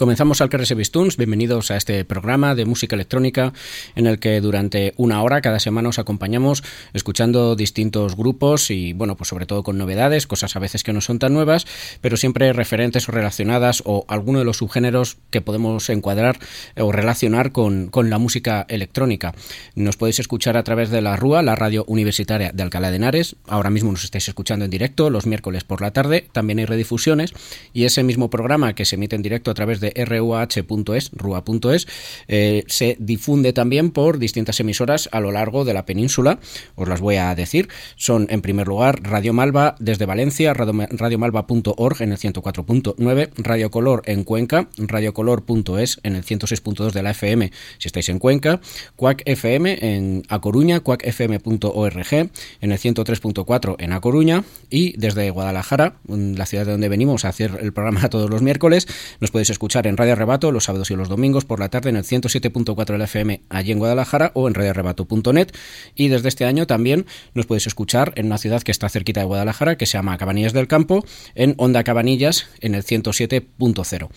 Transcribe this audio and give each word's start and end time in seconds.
Comenzamos 0.00 0.40
al 0.40 0.48
Tunes, 0.48 1.18
bienvenidos 1.18 1.70
a 1.70 1.76
este 1.76 2.06
programa 2.06 2.54
de 2.54 2.64
música 2.64 2.96
electrónica 2.96 3.52
en 3.94 4.06
el 4.06 4.18
que 4.18 4.40
durante 4.40 4.94
una 4.96 5.22
hora 5.22 5.42
cada 5.42 5.58
semana 5.58 5.90
os 5.90 5.98
acompañamos 5.98 6.64
escuchando 6.94 7.54
distintos 7.54 8.16
grupos 8.16 8.70
y 8.70 8.94
bueno, 8.94 9.14
pues 9.18 9.28
sobre 9.28 9.44
todo 9.44 9.62
con 9.62 9.76
novedades, 9.76 10.26
cosas 10.26 10.56
a 10.56 10.58
veces 10.58 10.84
que 10.84 10.94
no 10.94 11.02
son 11.02 11.18
tan 11.18 11.34
nuevas, 11.34 11.66
pero 12.00 12.16
siempre 12.16 12.50
referentes 12.54 13.10
o 13.10 13.12
relacionadas 13.12 13.82
o 13.84 14.06
alguno 14.08 14.38
de 14.38 14.46
los 14.46 14.56
subgéneros 14.56 15.18
que 15.28 15.42
podemos 15.42 15.90
encuadrar 15.90 16.38
o 16.78 16.92
relacionar 16.92 17.52
con, 17.52 17.88
con 17.88 18.08
la 18.08 18.16
música 18.16 18.64
electrónica. 18.70 19.34
Nos 19.74 19.98
podéis 19.98 20.18
escuchar 20.18 20.56
a 20.56 20.64
través 20.64 20.88
de 20.88 21.02
la 21.02 21.16
RUA, 21.16 21.42
la 21.42 21.56
radio 21.56 21.84
universitaria 21.88 22.52
de 22.52 22.62
Alcalá 22.62 22.90
de 22.90 22.96
Henares, 22.96 23.36
ahora 23.46 23.68
mismo 23.68 23.92
nos 23.92 24.04
estáis 24.04 24.26
escuchando 24.28 24.64
en 24.64 24.70
directo 24.70 25.10
los 25.10 25.26
miércoles 25.26 25.64
por 25.64 25.82
la 25.82 25.90
tarde, 25.90 26.26
también 26.32 26.58
hay 26.58 26.64
redifusiones 26.64 27.34
y 27.74 27.84
ese 27.84 28.02
mismo 28.02 28.30
programa 28.30 28.74
que 28.74 28.86
se 28.86 28.96
emite 28.96 29.14
en 29.14 29.20
directo 29.20 29.50
a 29.50 29.54
través 29.54 29.78
de 29.80 29.89
ruah.es, 29.94 31.10
rua.es, 31.12 31.86
se 32.66 32.96
difunde 32.98 33.52
también 33.52 33.90
por 33.90 34.18
distintas 34.18 34.60
emisoras 34.60 35.08
a 35.12 35.20
lo 35.20 35.32
largo 35.32 35.64
de 35.64 35.74
la 35.74 35.86
península. 35.86 36.38
Os 36.74 36.88
las 36.88 37.00
voy 37.00 37.16
a 37.16 37.34
decir. 37.34 37.68
Son, 37.96 38.26
en 38.30 38.42
primer 38.42 38.68
lugar, 38.68 39.00
Radio 39.02 39.32
Malva 39.32 39.76
desde 39.78 40.06
Valencia, 40.06 40.54
radiomalva.org 40.54 42.02
en 42.02 42.12
el 42.12 42.18
104.9, 42.18 43.30
Radio 43.36 43.70
Color 43.70 44.02
en 44.06 44.24
Cuenca, 44.24 44.68
radiocolor.es 44.76 46.00
en 46.02 46.16
el 46.16 46.24
106.2 46.24 46.92
de 46.92 47.02
la 47.02 47.10
FM 47.10 47.50
si 47.78 47.88
estáis 47.88 48.08
en 48.08 48.18
Cuenca, 48.18 48.60
Cuac 48.96 49.22
FM 49.24 49.78
en 49.80 50.22
A 50.28 50.40
Coruña, 50.40 50.80
cuacfm.org 50.80 52.12
en 52.12 52.72
el 52.72 52.78
103.4 52.78 53.76
en 53.78 53.92
A 53.92 54.00
Coruña 54.00 54.44
y 54.68 54.96
desde 54.98 55.30
Guadalajara, 55.30 55.96
la 56.06 56.46
ciudad 56.46 56.66
de 56.66 56.72
donde 56.72 56.88
venimos 56.88 57.24
a 57.24 57.28
hacer 57.28 57.58
el 57.60 57.72
programa 57.72 58.08
todos 58.10 58.30
los 58.30 58.42
miércoles, 58.42 58.86
nos 59.20 59.30
podéis 59.30 59.50
escuchar 59.50 59.79
en 59.86 59.96
Radio 59.96 60.12
Arrebato 60.12 60.52
los 60.52 60.64
sábados 60.64 60.90
y 60.90 60.96
los 60.96 61.08
domingos 61.08 61.44
por 61.44 61.60
la 61.60 61.68
tarde 61.68 61.90
en 61.90 61.96
el 61.96 62.04
107.4 62.04 62.98
de 62.98 63.04
FM 63.04 63.42
allí 63.48 63.72
en 63.72 63.78
Guadalajara 63.78 64.32
o 64.34 64.48
en 64.48 64.54
radioarrebato.net 64.54 65.48
y 65.94 66.08
desde 66.08 66.28
este 66.28 66.44
año 66.44 66.66
también 66.66 67.06
nos 67.34 67.46
podéis 67.46 67.66
escuchar 67.66 68.12
en 68.16 68.26
una 68.26 68.38
ciudad 68.38 68.62
que 68.62 68.72
está 68.72 68.88
cerquita 68.88 69.20
de 69.20 69.26
Guadalajara 69.26 69.76
que 69.76 69.86
se 69.86 69.98
llama 69.98 70.18
Cabanillas 70.18 70.52
del 70.52 70.68
Campo 70.68 71.04
en 71.34 71.54
Onda 71.58 71.84
Cabanillas 71.84 72.46
en 72.60 72.74
el 72.74 72.84
107.0 72.84 74.08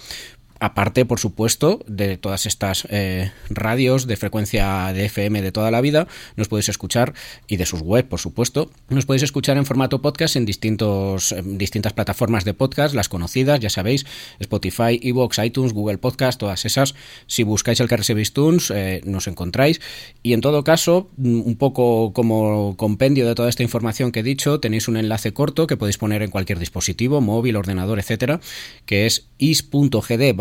aparte, 0.63 1.03
por 1.03 1.19
supuesto, 1.19 1.83
de 1.87 2.15
todas 2.15 2.45
estas 2.45 2.87
eh, 2.89 3.31
radios 3.49 4.07
de 4.07 4.15
frecuencia 4.15 4.93
de 4.93 5.05
FM 5.07 5.41
de 5.41 5.51
toda 5.51 5.71
la 5.71 5.81
vida, 5.81 6.07
nos 6.37 6.47
podéis 6.47 6.69
escuchar, 6.69 7.13
y 7.47 7.57
de 7.57 7.65
sus 7.65 7.81
web, 7.81 8.07
por 8.07 8.21
supuesto, 8.21 8.71
nos 8.87 9.05
podéis 9.05 9.23
escuchar 9.23 9.57
en 9.57 9.65
formato 9.65 10.01
podcast 10.01 10.37
en 10.37 10.45
distintos, 10.45 11.35
distintas 11.43 11.91
plataformas 11.91 12.45
de 12.45 12.53
podcast, 12.53 12.95
las 12.95 13.09
conocidas, 13.09 13.59
ya 13.59 13.69
sabéis, 13.69 14.05
Spotify, 14.39 15.01
Evox, 15.03 15.37
iTunes, 15.39 15.73
Google 15.73 15.97
Podcast, 15.97 16.39
todas 16.39 16.63
esas. 16.63 16.95
Si 17.27 17.43
buscáis 17.43 17.81
el 17.81 17.89
Carrese 17.89 18.15
Tunes, 18.31 18.71
eh, 18.71 19.01
nos 19.03 19.27
encontráis. 19.27 19.81
Y 20.21 20.31
en 20.31 20.39
todo 20.39 20.63
caso, 20.63 21.09
mm, 21.17 21.41
un 21.41 21.57
poco 21.57 22.13
como 22.13 22.77
compendio 22.77 23.27
de 23.27 23.35
toda 23.35 23.49
esta 23.49 23.63
información 23.63 24.13
que 24.13 24.21
he 24.21 24.23
dicho, 24.23 24.61
tenéis 24.61 24.87
un 24.87 24.95
enlace 24.95 25.33
corto 25.33 25.67
que 25.67 25.75
podéis 25.75 25.97
poner 25.97 26.21
en 26.21 26.31
cualquier 26.31 26.59
dispositivo, 26.59 27.19
móvil, 27.19 27.57
ordenador, 27.57 27.99
etcétera, 27.99 28.39
que 28.85 29.05
es 29.05 29.27
is.gd 29.39 30.33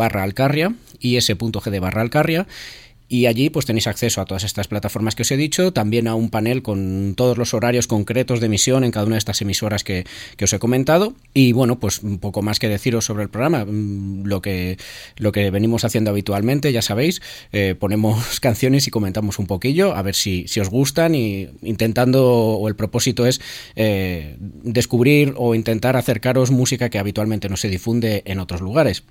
is.gd 0.99 1.79
barra 1.79 2.01
alcarria, 2.01 2.47
y 3.13 3.27
allí 3.27 3.51
pues 3.51 3.67
tenéis 3.67 3.85
acceso 3.85 4.21
a 4.21 4.25
todas 4.25 4.43
estas 4.43 4.67
plataformas 4.67 5.13
que 5.13 5.21
os 5.21 5.31
he 5.31 5.37
dicho, 5.37 5.71
también 5.71 6.07
a 6.07 6.15
un 6.15 6.31
panel 6.31 6.63
con 6.63 7.13
todos 7.15 7.37
los 7.37 7.53
horarios 7.53 7.85
concretos 7.85 8.39
de 8.39 8.47
emisión 8.47 8.83
en 8.83 8.89
cada 8.89 9.05
una 9.05 9.15
de 9.15 9.19
estas 9.19 9.39
emisoras 9.41 9.83
que, 9.83 10.05
os 10.41 10.51
he 10.51 10.57
comentado. 10.57 11.13
Y 11.31 11.51
bueno 11.51 11.79
pues 11.79 12.01
un 12.01 12.17
poco 12.17 12.41
más 12.41 12.57
que 12.57 12.67
deciros 12.67 13.05
sobre 13.05 13.21
el 13.21 13.29
programa 13.29 13.65
mm, 13.65 14.25
lo 14.25 14.41
que, 14.41 14.79
lo 15.17 15.31
que 15.31 15.51
venimos 15.51 15.85
haciendo 15.85 16.09
habitualmente 16.09 16.71
ya 16.71 16.81
sabéis 16.81 17.21
eh, 17.51 17.75
ponemos 17.79 18.39
canciones 18.41 18.87
y 18.87 18.89
comentamos 18.89 19.37
un 19.37 19.45
poquillo 19.45 19.95
a 19.95 20.01
ver 20.01 20.15
si, 20.15 20.47
si 20.47 20.59
os 20.59 20.69
gustan 20.69 21.13
y 21.13 21.49
intentando 21.61 22.25
o 22.25 22.67
el 22.67 22.75
propósito 22.75 23.27
es 23.27 23.41
eh, 23.75 24.37
descubrir 24.39 25.35
o 25.37 25.53
intentar 25.53 25.97
acercaros 25.97 26.49
música 26.49 26.89
que 26.89 26.97
habitualmente 26.97 27.47
no 27.47 27.57
se 27.57 27.69
difunde 27.69 28.23
en 28.25 28.39
otros 28.39 28.61
lugares 28.61 29.03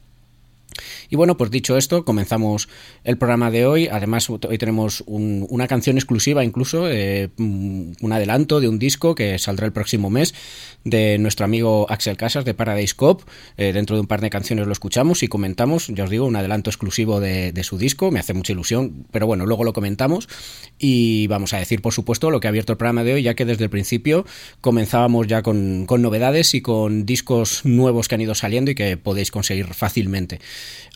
y 1.12 1.16
bueno, 1.16 1.36
pues 1.36 1.50
dicho 1.50 1.76
esto, 1.76 2.06
comenzamos 2.06 2.70
el 3.04 3.18
programa 3.18 3.50
de 3.50 3.66
hoy. 3.66 3.86
Además, 3.86 4.30
hoy 4.30 4.56
tenemos 4.56 5.04
una 5.06 5.68
canción 5.68 5.98
exclusiva, 5.98 6.42
incluso 6.42 6.88
eh, 6.88 7.28
un 7.36 8.12
adelanto 8.12 8.60
de 8.60 8.68
un 8.68 8.78
disco 8.78 9.14
que 9.14 9.38
saldrá 9.38 9.66
el 9.66 9.74
próximo 9.74 10.08
mes 10.08 10.32
de 10.84 11.18
nuestro 11.18 11.44
amigo 11.44 11.84
Axel 11.90 12.16
Casas 12.16 12.46
de 12.46 12.54
Paradise 12.54 12.94
Cop. 12.96 13.20
Eh, 13.58 13.74
dentro 13.74 13.94
de 13.94 14.00
un 14.00 14.06
par 14.06 14.22
de 14.22 14.30
canciones 14.30 14.66
lo 14.66 14.72
escuchamos 14.72 15.22
y 15.22 15.28
comentamos, 15.28 15.88
ya 15.88 16.04
os 16.04 16.08
digo, 16.08 16.24
un 16.24 16.34
adelanto 16.34 16.70
exclusivo 16.70 17.20
de, 17.20 17.52
su 17.62 17.76
disco. 17.76 18.10
Me 18.10 18.18
hace 18.18 18.32
mucha 18.32 18.54
ilusión, 18.54 19.04
pero 19.10 19.26
bueno, 19.26 19.44
luego 19.44 19.64
lo 19.64 19.74
comentamos. 19.74 20.30
Y 20.78 21.26
vamos 21.26 21.52
a 21.52 21.58
decir, 21.58 21.82
por 21.82 21.92
supuesto, 21.92 22.30
lo 22.30 22.40
que 22.40 22.46
ha 22.46 22.50
abierto 22.50 22.72
el 22.72 22.78
programa 22.78 23.04
de 23.04 23.12
hoy, 23.12 23.22
ya 23.22 23.34
que 23.34 23.44
desde 23.44 23.64
el 23.64 23.70
principio 23.70 24.24
comenzábamos 24.62 25.26
ya 25.26 25.42
con, 25.42 25.84
con 25.84 26.00
novedades 26.00 26.54
y 26.54 26.62
con 26.62 27.04
discos 27.04 27.66
nuevos 27.66 28.08
que 28.08 28.14
han 28.14 28.22
ido 28.22 28.34
saliendo 28.34 28.70
y 28.70 28.74
que 28.74 28.96
podéis 28.96 29.30
conseguir 29.30 29.74
fácilmente. 29.74 30.40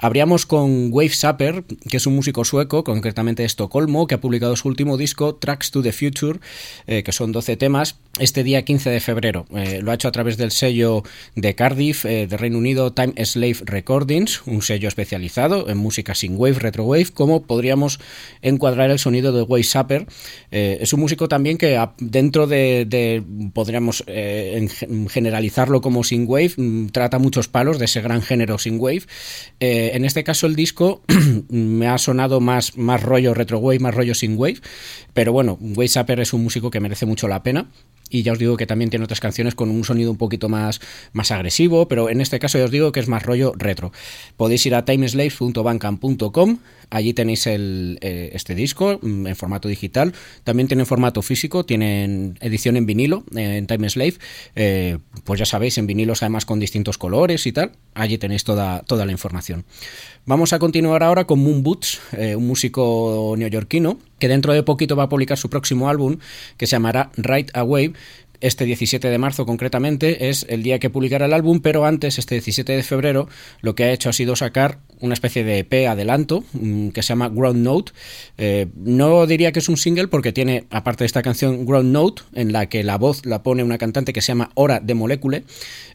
Abríamos 0.06 0.46
con 0.46 0.92
Wave 0.92 1.08
Sapper, 1.08 1.64
que 1.90 1.96
es 1.96 2.06
un 2.06 2.14
músico 2.14 2.44
sueco, 2.44 2.84
concretamente 2.84 3.42
de 3.42 3.46
Estocolmo, 3.48 4.06
que 4.06 4.14
ha 4.14 4.20
publicado 4.20 4.54
su 4.54 4.68
último 4.68 4.96
disco, 4.96 5.34
Tracks 5.34 5.72
to 5.72 5.82
the 5.82 5.90
Future, 5.90 6.38
eh, 6.86 7.02
que 7.02 7.10
son 7.10 7.32
12 7.32 7.56
temas, 7.56 7.96
este 8.20 8.44
día 8.44 8.64
15 8.64 8.88
de 8.88 9.00
febrero. 9.00 9.46
Eh, 9.52 9.80
lo 9.82 9.90
ha 9.90 9.94
hecho 9.94 10.06
a 10.06 10.12
través 10.12 10.36
del 10.36 10.52
sello 10.52 11.02
de 11.34 11.56
Cardiff, 11.56 12.04
eh, 12.04 12.28
de 12.28 12.36
Reino 12.36 12.58
Unido, 12.58 12.92
Time 12.92 13.14
Slave 13.24 13.56
Recordings, 13.64 14.42
un 14.46 14.62
sello 14.62 14.86
especializado 14.86 15.68
en 15.68 15.76
música 15.76 16.14
sin 16.14 16.36
wave, 16.36 16.60
retrowave, 16.60 17.06
como 17.12 17.42
podríamos 17.42 17.98
encuadrar 18.42 18.92
el 18.92 19.00
sonido 19.00 19.32
de 19.32 19.42
Wave 19.42 19.64
Sapper. 19.64 20.06
es 20.52 20.92
un 20.92 21.00
músico 21.00 21.26
también 21.26 21.58
que 21.58 21.84
dentro 21.98 22.46
de, 22.46 23.24
podríamos 23.52 24.04
generalizarlo 24.06 25.80
como 25.80 26.04
sin 26.04 26.28
wave, 26.28 26.52
mm, 26.56 26.86
trata 26.90 27.18
muchos 27.18 27.48
palos 27.48 27.80
de 27.80 27.86
ese 27.86 28.00
gran 28.02 28.22
género 28.22 28.58
sin 28.58 28.78
wave 28.78 29.02
en 29.96 30.04
este 30.04 30.25
caso 30.25 30.46
el 30.46 30.56
disco 30.56 31.02
me 31.48 31.88
ha 31.88 31.96
sonado 31.96 32.40
más, 32.40 32.76
más 32.76 33.02
rollo 33.02 33.32
retro 33.32 33.58
wave, 33.58 33.78
más 33.78 33.94
rollo 33.94 34.14
sin 34.14 34.37
wave, 34.37 34.60
pero 35.14 35.32
bueno, 35.32 35.56
Wave 35.60 35.88
Sapper 35.88 36.20
es 36.20 36.34
un 36.34 36.43
músico 36.43 36.70
que 36.70 36.81
merece 36.81 37.06
mucho 37.06 37.28
la 37.28 37.43
pena 37.43 37.69
y 38.10 38.22
ya 38.22 38.32
os 38.32 38.38
digo 38.38 38.56
que 38.56 38.66
también 38.66 38.90
tiene 38.90 39.04
otras 39.04 39.20
canciones 39.20 39.54
con 39.54 39.70
un 39.70 39.84
sonido 39.84 40.10
un 40.10 40.16
poquito 40.16 40.48
más, 40.48 40.81
más 41.12 41.31
agresivo, 41.31 41.88
pero 41.88 42.08
en 42.08 42.20
este 42.20 42.38
caso 42.38 42.58
ya 42.58 42.64
os 42.64 42.70
digo 42.70 42.93
que 42.93 43.00
es 43.00 43.08
más 43.08 43.22
rollo 43.22 43.52
retro. 43.56 43.93
Podéis 44.37 44.64
ir 44.66 44.75
a 44.75 44.84
timeslaves.bandcamp.com, 44.84 46.58
allí 46.90 47.14
tenéis 47.14 47.46
el, 47.46 47.99
eh, 48.02 48.31
este 48.32 48.54
disco 48.54 48.99
mm, 49.02 49.26
en 49.26 49.37
formato 49.37 49.69
digital, 49.69 50.12
también 50.44 50.69
tiene 50.69 50.84
formato 50.84 51.22
físico, 51.22 51.64
tienen 51.64 52.38
edición 52.40 52.76
en 52.76 52.87
vinilo 52.87 53.25
en 53.34 53.66
Timeslave, 53.66 54.14
eh, 54.54 54.99
pues 55.25 55.40
ya 55.40 55.46
sabéis, 55.46 55.78
en 55.78 55.87
vinilos 55.87 56.22
además 56.22 56.44
con 56.44 56.60
distintos 56.60 56.99
colores 56.99 57.46
y 57.46 57.52
tal, 57.52 57.72
allí 57.94 58.18
tenéis 58.18 58.44
toda, 58.44 58.82
toda 58.82 59.04
la 59.06 59.12
información. 59.12 59.64
Vamos 60.28 60.52
a 60.52 60.59
continuar 60.59 61.04
ahora 61.04 61.25
con 61.25 61.38
Moon 61.38 61.62
Boots, 61.62 62.00
eh, 62.11 62.35
un 62.35 62.49
músico 62.49 63.35
neoyorquino 63.38 64.00
que 64.18 64.26
dentro 64.26 64.52
de 64.52 64.64
poquito 64.64 64.97
va 64.97 65.04
a 65.04 65.09
publicar 65.09 65.38
su 65.38 65.49
próximo 65.49 65.88
álbum 65.88 66.18
que 66.56 66.66
se 66.66 66.73
llamará 66.73 67.12
Right 67.16 67.56
Away. 67.56 67.92
Este 68.40 68.64
17 68.64 69.09
de 69.09 69.18
marzo 69.18 69.47
concretamente 69.47 70.28
es 70.28 70.45
el 70.49 70.62
día 70.62 70.78
que 70.78 70.90
publicará 70.90 71.26
el 71.26 71.33
álbum, 71.33 71.61
pero 71.61 71.87
antes, 71.87 72.18
este 72.18 72.35
17 72.35 72.73
de 72.73 72.83
febrero, 72.83 73.28
lo 73.61 73.75
que 73.75 73.85
ha 73.85 73.92
hecho 73.92 74.11
ha 74.11 74.12
sido 74.12 74.37
sacar 74.37 74.78
una 75.00 75.14
especie 75.14 75.45
de 75.45 75.61
EP 75.61 75.88
adelanto 75.88 76.45
mm, 76.52 76.88
que 76.88 77.02
se 77.02 77.09
llama 77.09 77.28
Ground 77.28 77.62
Note. 77.62 77.92
Eh, 78.37 78.66
no 78.75 79.26
diría 79.26 79.52
que 79.52 79.61
es 79.61 79.68
un 79.68 79.76
single 79.76 80.09
porque 80.09 80.33
tiene, 80.33 80.64
aparte 80.71 81.04
de 81.04 81.06
esta 81.06 81.23
canción, 81.23 81.64
Ground 81.66 81.92
Note, 81.92 82.23
en 82.35 82.52
la 82.52 82.68
que 82.68 82.83
la 82.83 82.99
voz 82.99 83.25
la 83.25 83.42
pone 83.42 83.62
una 83.62 83.78
cantante 83.78 84.12
que 84.12 84.21
se 84.21 84.28
llama 84.28 84.50
Hora 84.54 84.80
de 84.80 84.95
Molecule, 84.95 85.45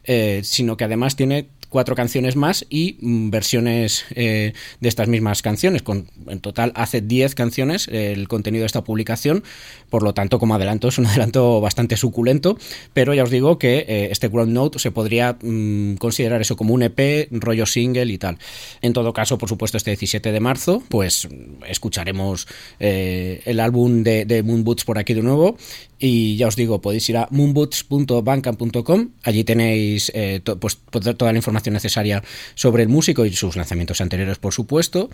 eh, 0.04 0.40
sino 0.42 0.76
que 0.76 0.84
además 0.84 1.16
tiene 1.16 1.48
cuatro 1.72 1.96
canciones 1.96 2.36
más 2.36 2.66
y 2.68 2.98
mm, 3.00 3.30
versiones 3.30 4.04
eh, 4.14 4.52
de 4.80 4.88
estas 4.88 5.08
mismas 5.08 5.42
canciones. 5.42 5.82
Con, 5.82 6.06
en 6.28 6.38
total 6.40 6.72
hace 6.76 7.00
10 7.00 7.34
canciones 7.34 7.88
eh, 7.88 8.12
el 8.12 8.28
contenido 8.28 8.62
de 8.62 8.66
esta 8.66 8.84
publicación, 8.84 9.42
por 9.88 10.02
lo 10.02 10.12
tanto, 10.12 10.38
como 10.38 10.54
adelanto, 10.54 10.88
es 10.88 10.98
un 10.98 11.06
adelanto 11.08 11.60
bastante 11.60 11.96
suculento, 11.96 12.58
pero 12.92 13.14
ya 13.14 13.24
os 13.24 13.30
digo 13.30 13.58
que 13.58 13.86
eh, 13.88 14.08
este 14.12 14.28
Ground 14.28 14.52
Note 14.52 14.78
se 14.78 14.90
podría 14.90 15.38
mm, 15.42 15.94
considerar 15.94 16.42
eso 16.42 16.56
como 16.56 16.74
un 16.74 16.82
EP, 16.82 17.28
rollo 17.32 17.64
single 17.64 18.12
y 18.12 18.18
tal. 18.18 18.38
En 18.82 18.92
todo 18.92 19.12
caso, 19.14 19.38
por 19.38 19.48
supuesto, 19.48 19.78
este 19.78 19.90
17 19.92 20.30
de 20.30 20.40
marzo, 20.40 20.82
pues 20.90 21.26
escucharemos 21.66 22.46
el 22.78 23.60
álbum 23.60 24.02
de, 24.02 24.26
de 24.26 24.42
Moon 24.42 24.62
Boots 24.62 24.84
por 24.84 24.98
aquí 24.98 25.14
de 25.14 25.22
nuevo 25.22 25.56
y 25.98 26.36
ya 26.36 26.48
os 26.48 26.56
digo, 26.56 26.80
podéis 26.80 27.08
ir 27.08 27.16
a 27.16 27.28
moonboots.bandcamp.com, 27.30 29.10
allí 29.22 29.44
tenéis 29.44 30.12
pues, 30.60 30.78
toda 31.16 31.32
la 31.32 31.38
información 31.38 31.61
necesaria 31.70 32.22
sobre 32.54 32.82
el 32.82 32.88
músico 32.88 33.24
y 33.24 33.32
sus 33.34 33.56
lanzamientos 33.56 34.00
anteriores, 34.00 34.38
por 34.38 34.52
supuesto. 34.52 35.10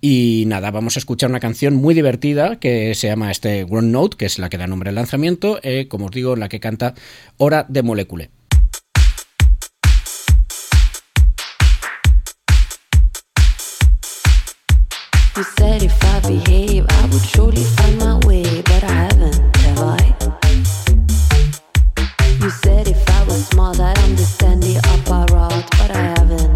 Y 0.00 0.44
nada, 0.46 0.70
vamos 0.70 0.96
a 0.96 0.98
escuchar 0.98 1.30
una 1.30 1.40
canción 1.40 1.74
muy 1.74 1.94
divertida 1.94 2.58
que 2.58 2.94
se 2.94 3.08
llama 3.08 3.30
este 3.30 3.64
Ground 3.64 3.92
Note, 3.92 4.16
que 4.16 4.26
es 4.26 4.38
la 4.38 4.48
que 4.48 4.58
da 4.58 4.66
nombre 4.66 4.90
al 4.90 4.96
lanzamiento, 4.96 5.60
eh, 5.62 5.88
como 5.88 6.06
os 6.06 6.12
digo, 6.12 6.34
en 6.34 6.40
la 6.40 6.48
que 6.48 6.60
canta 6.60 6.94
Hora 7.38 7.66
de 7.68 7.82
Molecule. 7.82 8.30
mother 23.64 23.94
understand 24.02 24.62
the 24.62 24.74
apparat, 24.92 25.64
but 25.78 25.90
I 25.90 26.02
haven't. 26.18 26.53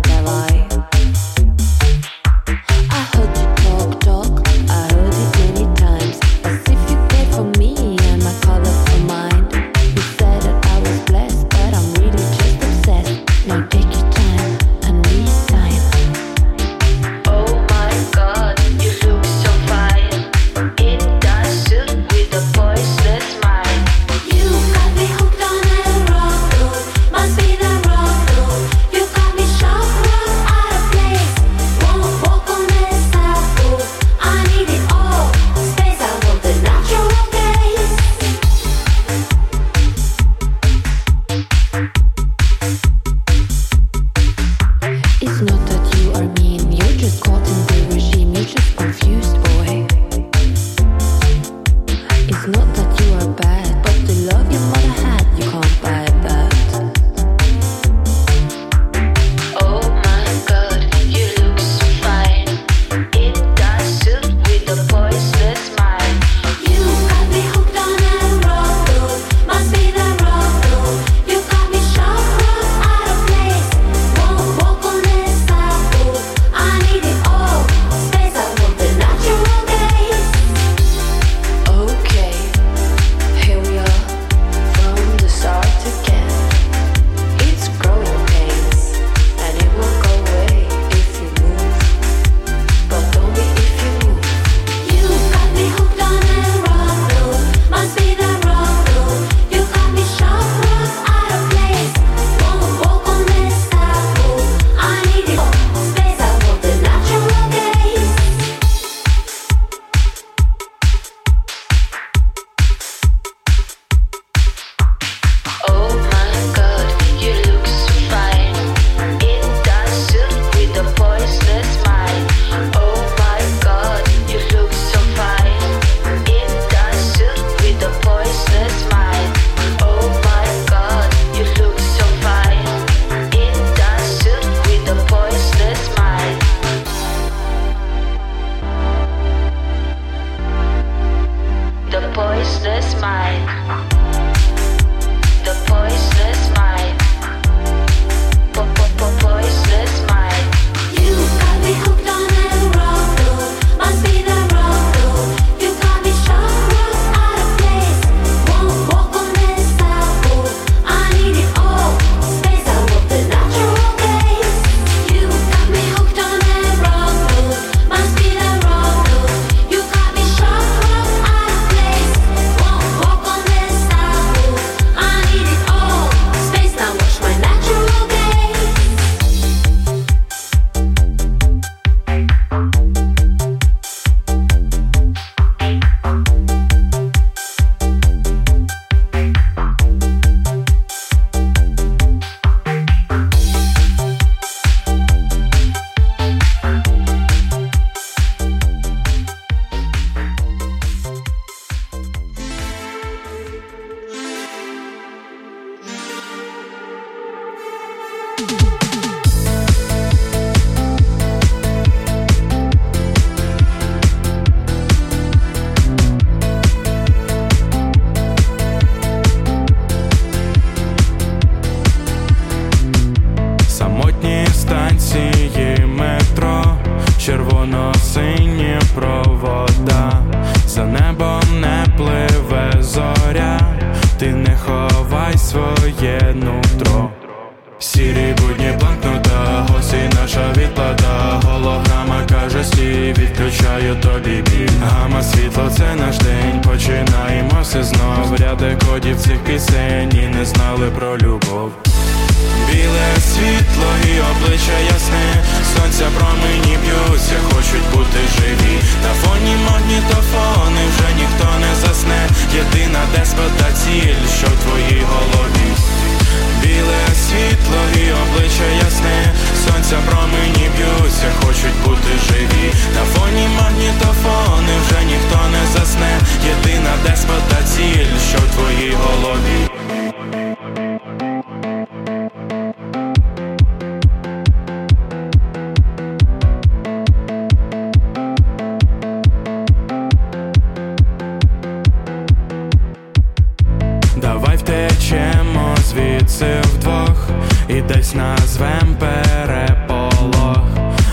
Колись 298.09 298.15
назвем 298.15 298.97
переполох. 298.99 300.65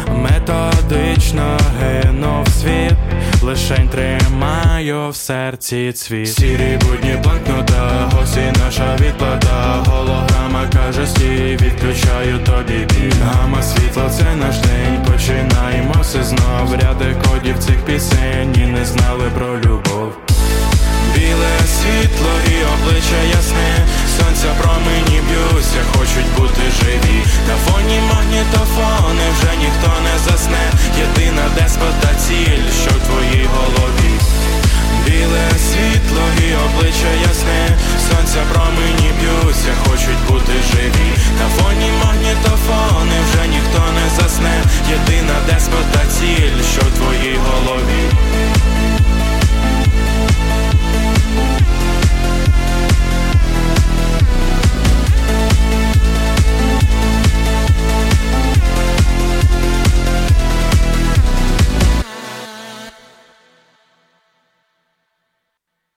Методично 0.10 1.58
гинув 1.80 2.48
світ, 2.48 2.96
лишень 3.42 3.90
тримаю 3.90 5.10
в 5.10 5.16
серці 5.16 5.92
цвіт. 5.92 6.28
Сірі 6.28 6.80
будні 6.82 7.16
бланкнута, 7.24 8.10
госі 8.12 8.54
наша 8.66 8.96
відплата, 8.96 9.84
голограма 9.86 10.68
каже 10.74 11.08
стій, 11.08 11.58
відключаю 11.62 12.40
тобі 12.40 12.88
біль 12.94 13.12
Гама 13.24 13.62
світло, 13.62 14.10
це 14.10 14.36
наш 14.36 14.58
день, 14.58 15.06
починаємо 15.12 15.94
все 16.02 16.24
знов. 16.24 16.74
Ряди 16.74 17.16
кодів 17.28 17.60
цих 17.60 17.78
пісень 17.86 18.56
і 18.58 18.66
не 18.66 18.86
знали 18.86 19.24
про 19.36 19.58
любов 19.58 20.35
біле 21.26 21.58
світло 21.78 22.34
і 22.54 22.56
обличчя 22.74 23.22
ясне, 23.38 23.72
сонця 24.18 24.50
промені 24.62 25.20
б'юся, 25.28 25.82
хочуть 25.92 26.32
бути 26.38 26.64
живі. 26.78 27.20
На 27.50 27.56
фоні 27.66 28.00
магнітофони 28.10 29.26
вже 29.36 29.52
ніхто 29.64 29.92
не 30.08 30.16
засне. 30.26 30.66
Єдина 31.04 31.46
деспота 31.58 32.12
ціль, 32.24 32.68
що 32.82 32.92
в 32.98 33.00
твоїй 33.08 33.46
голові. 33.56 34.14
Біле 35.06 35.48
світло 35.68 36.26
і 36.46 36.48
обличчя 36.66 37.12
ясне, 37.30 37.64
сонця 38.08 38.42
промені 38.52 39.10
б'юся, 39.18 39.72
хочуть 39.84 40.24
бути 40.30 40.56
живі. 40.72 41.10
На 41.40 41.48
фоні 41.56 41.90
магнітофони 42.04 43.18
вже 43.26 43.48
ніхто 43.48 43.82
не 43.98 44.06
засне. 44.18 44.56
Єдина 44.96 45.38
деспота 45.48 46.02
ціль, 46.16 46.62
що 46.74 46.82
в 46.82 46.92
твоїй 46.98 47.38
голові. 47.48 48.04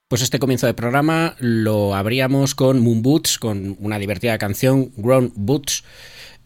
Pues 0.08 0.22
este 0.22 0.38
comienzo 0.38 0.66
de 0.66 0.72
programa 0.72 1.36
lo 1.38 1.94
abríamos 1.94 2.54
con 2.54 2.80
Moon 2.80 3.02
Boots, 3.02 3.38
con 3.38 3.76
una 3.78 3.98
divertida 3.98 4.38
canción, 4.38 4.90
Grown 4.96 5.34
Boots, 5.36 5.84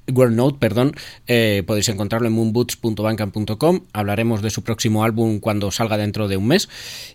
Note, 0.06 0.58
perdón, 0.58 0.94
eh, 1.28 1.62
podéis 1.66 1.88
encontrarlo 1.88 2.26
en 2.26 2.34
moonboots.bandcamp.com. 2.34 3.80
Hablaremos 3.92 4.42
de 4.42 4.50
su 4.50 4.62
próximo 4.62 5.04
álbum 5.04 5.38
cuando 5.38 5.70
salga 5.70 5.96
dentro 5.96 6.28
de 6.28 6.36
un 6.36 6.48
mes. 6.48 6.68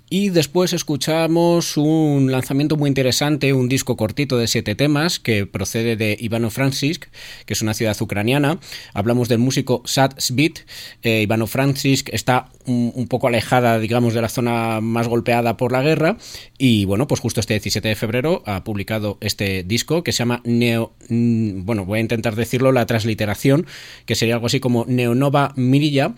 Y 0.09 0.29
después 0.29 0.71
escuchamos 0.71 1.75
un 1.75 2.31
lanzamiento 2.31 2.77
muy 2.77 2.87
interesante, 2.87 3.51
un 3.51 3.67
disco 3.67 3.97
cortito 3.97 4.37
de 4.37 4.47
siete 4.47 4.73
temas 4.73 5.19
que 5.19 5.45
procede 5.45 5.97
de 5.97 6.17
Ivano-Frankivsk, 6.19 7.07
que 7.45 7.53
es 7.53 7.61
una 7.61 7.73
ciudad 7.73 7.95
ucraniana. 8.01 8.59
Hablamos 8.93 9.27
del 9.27 9.39
músico 9.39 9.81
Sad 9.85 10.13
Svit. 10.17 10.59
Eh, 11.03 11.23
Ivano-Frankivsk 11.23 12.09
está 12.13 12.49
un, 12.65 13.07
poco 13.09 13.27
alejada, 13.27 13.79
digamos, 13.79 14.13
de 14.13 14.21
la 14.21 14.29
zona 14.29 14.81
más 14.81 15.07
golpeada 15.07 15.57
por 15.57 15.71
la 15.71 15.81
guerra. 15.81 16.17
Y 16.57 16.85
bueno, 16.85 17.07
pues 17.07 17.19
justo 17.21 17.41
este 17.41 17.55
17 17.55 17.87
de 17.87 17.95
febrero 17.95 18.43
ha 18.45 18.63
publicado 18.63 19.17
este 19.21 19.63
disco 19.63 20.03
que 20.03 20.13
se 20.13 20.19
llama 20.19 20.41
Neo. 20.45 20.93
Mm, 21.09 21.65
bueno, 21.65 21.85
voy 21.85 21.99
a 21.99 22.01
intentar 22.01 22.35
decirlo 22.35 22.71
la 22.71 22.85
transliteración, 22.87 23.67
que 24.05 24.15
sería 24.15 24.35
algo 24.35 24.47
así 24.47 24.59
como 24.59 24.85
Neonova 24.87 25.53
Mirilla, 25.55 26.13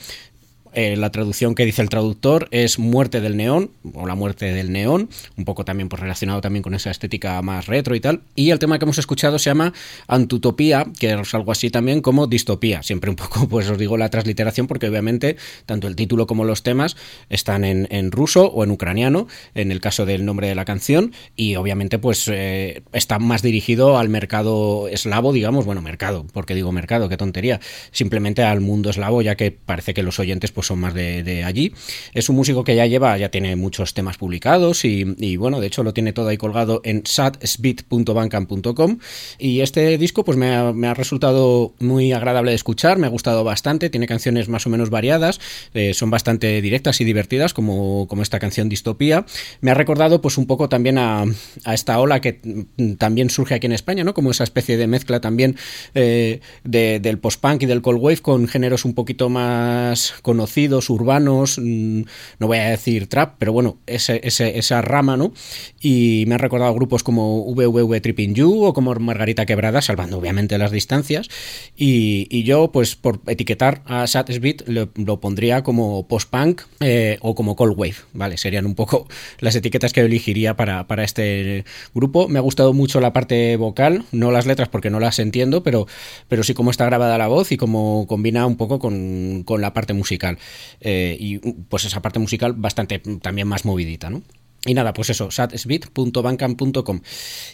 eh, 0.74 0.96
la 0.96 1.12
traducción 1.12 1.56
que 1.56 1.66
dice 1.66 1.82
el 1.82 1.90
traductor 1.90 2.48
es 2.52 2.80
muerte 2.80 3.22
del 3.22 3.38
neón 3.38 3.72
o 3.94 4.06
la 4.06 4.16
muerte 4.16 4.54
del 4.54 4.72
neón, 4.72 5.10
un 5.38 5.46
poco 5.46 5.66
también 5.66 5.90
pues, 5.90 6.02
relacionado 6.02 6.42
también 6.42 6.64
con 6.64 6.74
esa 6.74 6.92
estética 6.92 7.42
más 7.42 7.68
retro 7.68 7.96
y 7.96 8.00
tal. 8.00 8.22
Y 8.36 8.52
el 8.52 8.60
tema 8.60 8.78
que 8.78 8.86
hemos 8.86 8.98
escuchado 8.98 9.40
se 9.40 9.50
llama 9.50 9.74
Antutopía, 10.08 10.86
que 11.00 11.14
es 11.14 11.34
algo 11.34 11.52
así 11.52 11.70
también 11.70 12.02
como 12.02 12.28
distopía. 12.28 12.84
Siempre 12.84 13.10
un 13.10 13.16
poco, 13.18 13.48
pues 13.48 13.70
os 13.70 13.78
digo 13.78 13.98
la 13.98 14.10
transliteración 14.10 14.68
porque 14.68 14.88
obviamente 14.88 15.38
tanto 15.66 15.88
el 15.88 15.96
título 15.96 16.28
como 16.28 16.46
los 16.46 16.64
temas 16.64 16.96
están 17.30 17.64
en, 17.64 18.12
ruso 18.12 18.46
o 18.46 18.64
en 18.64 18.72
ucraniano, 18.72 19.28
en 19.54 19.72
el 19.72 19.82
caso 19.82 20.06
del 20.06 20.26
nombre 20.26 20.48
de 20.48 20.56
la 20.56 20.66
canción, 20.66 21.14
y 21.36 21.56
obviamente 21.56 22.00
pues 22.00 22.28
eh, 22.28 22.82
está 22.94 23.20
más 23.20 23.42
dirigido 23.42 23.98
al 23.98 24.10
mercado 24.10 24.88
eslavo, 24.88 25.34
digamos, 25.34 25.66
bueno, 25.66 25.82
mercado, 25.82 26.26
porque 26.34 26.56
digo 26.56 26.72
mercado, 26.72 27.10
qué 27.10 27.18
tontería, 27.18 27.60
simplemente 27.92 28.44
al 28.44 28.62
mundo 28.62 28.90
eslavo, 28.90 29.22
ya 29.22 29.36
que 29.36 29.52
parece 29.52 29.94
que 29.94 30.04
los 30.04 30.20
oyentes 30.20 30.52
pues 30.52 30.59
son 30.62 30.80
más 30.80 30.94
de, 30.94 31.44
allí. 31.46 31.74
Es 32.14 32.30
un 32.30 32.36
músico 32.36 32.64
que 32.64 32.76
ya 32.76 32.86
lleva, 32.86 33.18
ya 33.18 33.30
tiene 33.30 33.56
muchos 33.56 33.94
temas 33.94 34.18
publicados 34.18 34.86
y, 34.86 35.38
bueno, 35.38 35.60
de 35.60 35.68
hecho 35.68 35.84
lo 35.84 35.94
tiene 35.94 36.14
todo 36.14 36.30
ahí 36.30 36.38
colgado 36.38 36.82
en 36.84 37.04
sadsbeat.bandcamp.com 37.06 39.00
y 39.38 39.62
este 39.62 39.98
disco 39.98 40.24
pues 40.24 40.38
me 40.38 40.54
ha, 40.88 40.94
resultado 40.94 41.74
muy 41.80 42.12
agradable 42.12 42.52
de 42.52 42.56
escuchar, 42.56 42.98
me 42.98 43.08
ha 43.08 43.10
gustado 43.10 43.44
bastante, 43.44 43.90
tiene 43.90 44.08
canciones 44.08 44.50
más 44.50 44.66
o 44.66 44.70
menos 44.70 44.90
variadas, 44.90 45.40
eh, 45.74 45.94
son 45.94 46.10
bastante 46.10 46.62
directas 46.62 47.00
y 47.00 47.06
divertidas 47.06 47.54
como, 47.54 48.08
como 48.08 48.22
esta 48.22 48.40
canción 48.40 48.70
Distopía. 48.70 49.26
Me 49.62 49.72
ha 49.72 49.74
recordado 49.74 50.22
pues 50.22 50.38
un 50.38 50.46
poco 50.46 50.68
también 50.70 50.98
a, 50.98 51.26
esta 51.66 52.00
ola 52.00 52.22
que 52.22 52.66
también 52.98 53.30
surge 53.30 53.56
aquí 53.56 53.68
en 53.68 53.74
España, 53.74 54.04
¿no? 54.04 54.14
Como 54.14 54.32
esa 54.32 54.44
especie 54.44 54.78
de 54.78 54.88
mezcla 54.88 55.22
también 55.22 55.56
eh, 55.96 56.42
del 56.64 57.20
post-punk 57.20 57.64
y 57.64 57.66
del 57.66 57.82
cold 57.82 58.00
wave 58.02 58.18
con 58.18 58.48
géneros 58.48 58.86
un 58.86 58.94
poquito 58.94 59.30
más 59.30 60.16
conocidos 60.22 60.49
urbanos, 60.90 61.60
mm, 61.60 62.02
no 62.40 62.48
voy 62.48 62.58
a 62.58 62.70
decir 62.70 63.08
trap, 63.08 63.36
pero 63.38 63.54
bueno, 63.54 63.78
ese, 63.88 64.22
esa 64.24 64.82
rama, 64.82 65.18
¿no? 65.18 65.34
Y 65.82 66.24
me 66.28 66.36
han 66.36 66.40
recordado 66.40 66.74
grupos 66.74 67.04
como 67.04 67.46
VVV 67.46 68.02
Tripping 68.02 68.34
You 68.34 68.64
o 68.64 68.74
como 68.74 68.94
Margarita 68.96 69.46
Quebrada, 69.46 69.82
salvando 69.82 70.18
obviamente 70.18 70.58
las 70.58 70.72
distancias. 70.72 71.30
Y, 71.76 72.44
yo, 72.44 72.72
pues 72.72 72.96
por 72.96 73.20
etiquetar 73.28 73.84
a 73.86 74.08
Sat 74.08 74.30
Beat, 74.40 74.68
lo, 74.68 75.20
pondría 75.20 75.64
como 75.64 76.08
post-punk 76.08 76.62
eh, 76.80 77.18
o 77.22 77.36
como 77.36 77.56
cold 77.56 77.78
wave, 77.78 77.96
¿vale? 78.14 78.38
Serían 78.38 78.66
un 78.66 78.76
poco 78.76 79.08
las 79.40 79.56
etiquetas 79.56 79.94
que 79.94 80.02
elegiría 80.02 80.56
para, 80.56 80.88
para 80.88 81.04
este 81.04 81.66
grupo. 81.94 82.28
Me 82.28 82.40
ha 82.40 82.42
gustado 82.42 82.74
mucho 82.74 83.00
la 83.02 83.14
parte 83.14 83.56
vocal, 83.58 84.06
no 84.12 84.32
las 84.32 84.46
letras 84.46 84.70
porque 84.70 84.90
no 84.90 85.00
las 85.00 85.20
entiendo, 85.20 85.64
pero, 85.64 85.88
pero 86.28 86.44
sí 86.44 86.54
cómo 86.54 86.72
está 86.72 86.86
grabada 86.86 87.18
la 87.18 87.28
voz 87.28 87.52
y 87.52 87.58
cómo 87.58 88.06
combina 88.08 88.46
un 88.46 88.58
poco 88.58 88.80
con, 88.80 89.44
con 89.46 89.62
la 89.62 89.74
parte 89.74 89.94
musical. 89.94 90.39
Eh, 90.82 91.18
y 91.20 91.38
pues 91.40 91.86
esa 91.86 92.02
parte 92.02 92.20
musical 92.20 92.54
bastante 92.54 93.00
también 93.00 93.48
más 93.48 93.66
movidita, 93.66 94.10
¿no? 94.10 94.22
Y 94.66 94.74
nada, 94.74 94.92
pues 94.92 95.10
eso, 95.10 95.32
satsbit.bancam.com. 95.32 97.02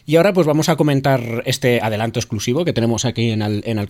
Y 0.08 0.16
ahora 0.16 0.34
pues 0.34 0.48
vamos 0.48 0.70
a 0.70 0.76
comentar 0.76 1.44
este 1.46 1.80
adelanto 1.80 2.20
exclusivo 2.20 2.66
que 2.66 2.74
tenemos 2.74 3.06
aquí 3.06 3.30
en, 3.30 3.44
el, 3.44 3.62
en 3.68 3.86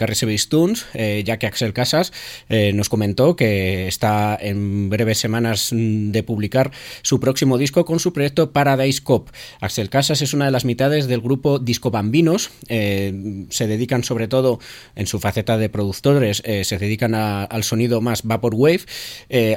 Tunes, 0.50 0.86
eh, 0.94 1.24
ya 1.26 1.38
que 1.38 1.48
Axel 1.48 1.72
Casas 1.72 2.12
eh, 2.50 2.74
nos 2.74 2.90
comentó 2.90 3.38
que 3.38 3.88
está 3.88 4.38
en 4.40 4.90
breves 4.90 5.18
semanas 5.18 5.72
mm, 5.72 6.12
de 6.12 6.24
publicar 6.24 6.72
su 7.04 7.22
próximo 7.22 7.58
disco 7.58 7.86
con 7.86 8.00
su 8.00 8.12
proyecto 8.12 8.52
Paradise 8.52 9.02
Cop. 9.02 9.30
Axel 9.62 9.90
Casas 9.90 10.22
es 10.22 10.34
una 10.34 10.46
de 10.46 10.52
las 10.52 10.66
mitades 10.66 11.08
del 11.08 11.22
grupo 11.22 11.58
Disco 11.58 11.92
Bambinos, 11.92 12.52
eh, 12.68 13.46
se 13.50 13.68
dedican 13.68 14.04
sobre 14.04 14.28
todo 14.28 14.60
en 14.96 15.08
su 15.08 15.22
faceta 15.22 15.58
de 15.58 15.70
productores, 15.70 16.44
se 16.46 16.78
dedican 16.78 17.16
al 17.16 17.64
sonido 17.64 18.02
más 18.02 18.24
Vaporwave, 18.24 18.82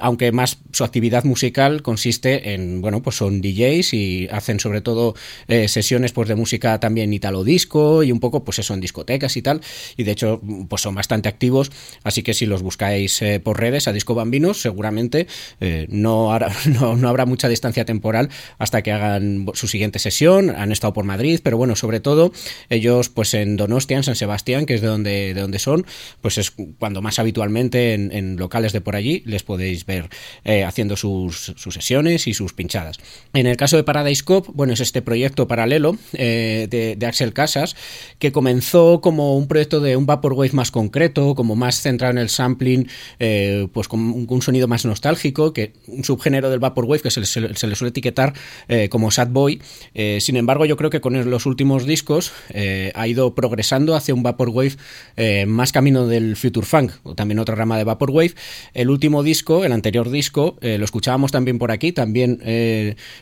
aunque 0.01 0.31
más 0.31 0.59
su 0.73 0.85
actividad 0.85 1.25
musical 1.25 1.83
consiste 1.83 2.55
en, 2.55 2.81
bueno, 2.81 3.03
pues 3.03 3.16
son 3.16 3.40
DJs 3.53 3.95
y 3.95 4.29
hacen 4.31 4.61
sobre 4.61 4.81
todo 4.81 5.15
eh, 5.47 5.69
sesiones 5.69 6.13
pues 6.13 6.29
de 6.29 6.35
música 6.35 6.81
también 6.81 7.13
italo 7.13 7.45
disco 7.45 8.03
y 8.03 8.13
un 8.13 8.21
poco 8.21 8.45
pues 8.45 8.59
eso 8.59 8.75
en 8.75 8.81
discotecas 8.81 9.37
y 9.37 9.43
tal. 9.43 9.61
Y 9.97 10.05
de 10.05 10.13
hecho 10.13 10.41
pues 10.69 10.83
son 10.83 10.95
bastante 10.95 11.29
activos. 11.29 11.71
Así 12.05 12.23
que 12.23 12.35
si 12.35 12.47
los 12.47 12.63
buscáis 12.63 13.21
eh, 13.23 13.41
por 13.41 13.61
redes 13.61 13.89
a 13.89 13.93
Disco 13.93 14.15
Bambinos 14.15 14.61
seguramente 14.61 15.27
eh, 15.61 15.87
no, 15.91 16.39
no, 16.67 17.09
habrá 17.09 17.27
mucha 17.27 17.49
distancia 17.49 17.85
temporal 17.85 18.29
hasta 18.59 18.83
que 18.83 18.93
hagan 18.93 19.47
su 19.55 19.69
siguiente 19.69 19.99
sesión. 19.99 20.51
Han 20.51 20.73
estado 20.73 20.93
por 20.93 21.05
Madrid 21.05 21.41
pero 21.43 21.57
bueno 21.57 21.77
sobre 21.77 22.01
todo 22.01 22.33
ellos 22.69 23.09
pues 23.09 23.35
en 23.35 23.57
Donostia 23.57 23.97
en 23.97 24.03
San 24.03 24.17
Sebastián 24.17 24.67
que 24.67 24.75
es 24.75 24.81
de 24.81 24.89
donde, 24.89 25.35
de 25.35 25.41
donde 25.41 25.59
son 25.59 25.87
pues 26.21 26.39
es 26.39 26.53
cuando 26.79 27.03
más 27.03 27.19
habitualmente 27.19 27.95
en, 27.95 28.37
locales 28.37 28.73
de 28.73 28.81
por 28.81 28.97
allí 28.97 29.23
les 29.27 29.43
podéis 29.43 29.87
ver 29.87 30.09
haciendo 30.45 30.97
sus 30.97 31.55
sesiones 31.57 32.27
y 32.27 32.35
sus 32.35 32.53
pinchadas 32.53 32.99
en 33.38 33.46
el 33.46 33.57
caso 33.57 33.77
de 33.77 33.85
Paradise 33.85 34.24
Cop, 34.24 34.48
bueno, 34.53 34.72
es 34.72 34.81
este 34.81 35.01
proyecto 35.01 35.46
paralelo 35.46 35.96
eh, 36.12 36.66
de, 36.68 37.07
Axel 37.07 37.33
Casas, 37.33 37.77
que 38.18 38.33
comenzó 38.33 39.01
como 39.01 39.37
un 39.37 39.46
proyecto 39.46 39.79
de 39.79 39.96
un 39.96 40.07
Vaporwave 40.07 40.51
más 40.55 40.72
concreto, 40.72 41.37
como 41.37 41.55
más 41.55 41.81
centrado 41.81 42.11
en 42.11 42.18
el 42.18 42.31
sampling, 42.31 42.88
eh, 43.20 43.68
pues 43.72 43.87
con 43.87 44.01
un, 44.29 44.42
sonido 44.42 44.66
más 44.66 44.85
nostálgico, 44.85 45.53
que 45.53 45.72
un 45.87 46.03
subgénero 46.03 46.51
del 46.51 46.59
Vaporwave 46.59 47.01
que 47.01 47.12
se, 47.12 47.20
le 47.20 47.55
suele 47.55 47.88
etiquetar 47.88 48.35
eh, 48.66 48.88
como 48.88 49.12
Sad 49.12 49.29
Boy. 49.29 49.62
sin 50.18 50.37
embargo, 50.37 50.64
yo 50.64 50.77
creo 50.77 50.90
que 50.90 51.01
con 51.01 51.31
los 51.31 51.46
últimos 51.46 51.87
discos 51.87 52.33
ha 52.94 53.07
ido 53.07 53.37
progresando 53.37 53.94
hacia 53.94 54.14
un 54.14 54.24
Vaporwave 54.24 54.77
más 55.46 55.70
camino 55.70 56.09
del 56.09 56.37
Future 56.37 56.66
Funk, 56.66 56.92
o 57.05 57.14
también 57.14 57.38
otra 57.38 57.55
rama 57.55 57.79
de 57.79 57.85
Vaporwave. 57.85 58.35
El 58.74 58.90
último 58.90 59.22
disco, 59.22 59.64
el 59.64 59.72
anterior 59.72 60.11
disco, 60.11 60.57
lo 60.61 60.85
escuchábamos 60.85 61.31
también 61.31 61.59
por 61.59 61.70
aquí, 61.70 61.92
también 61.92 62.40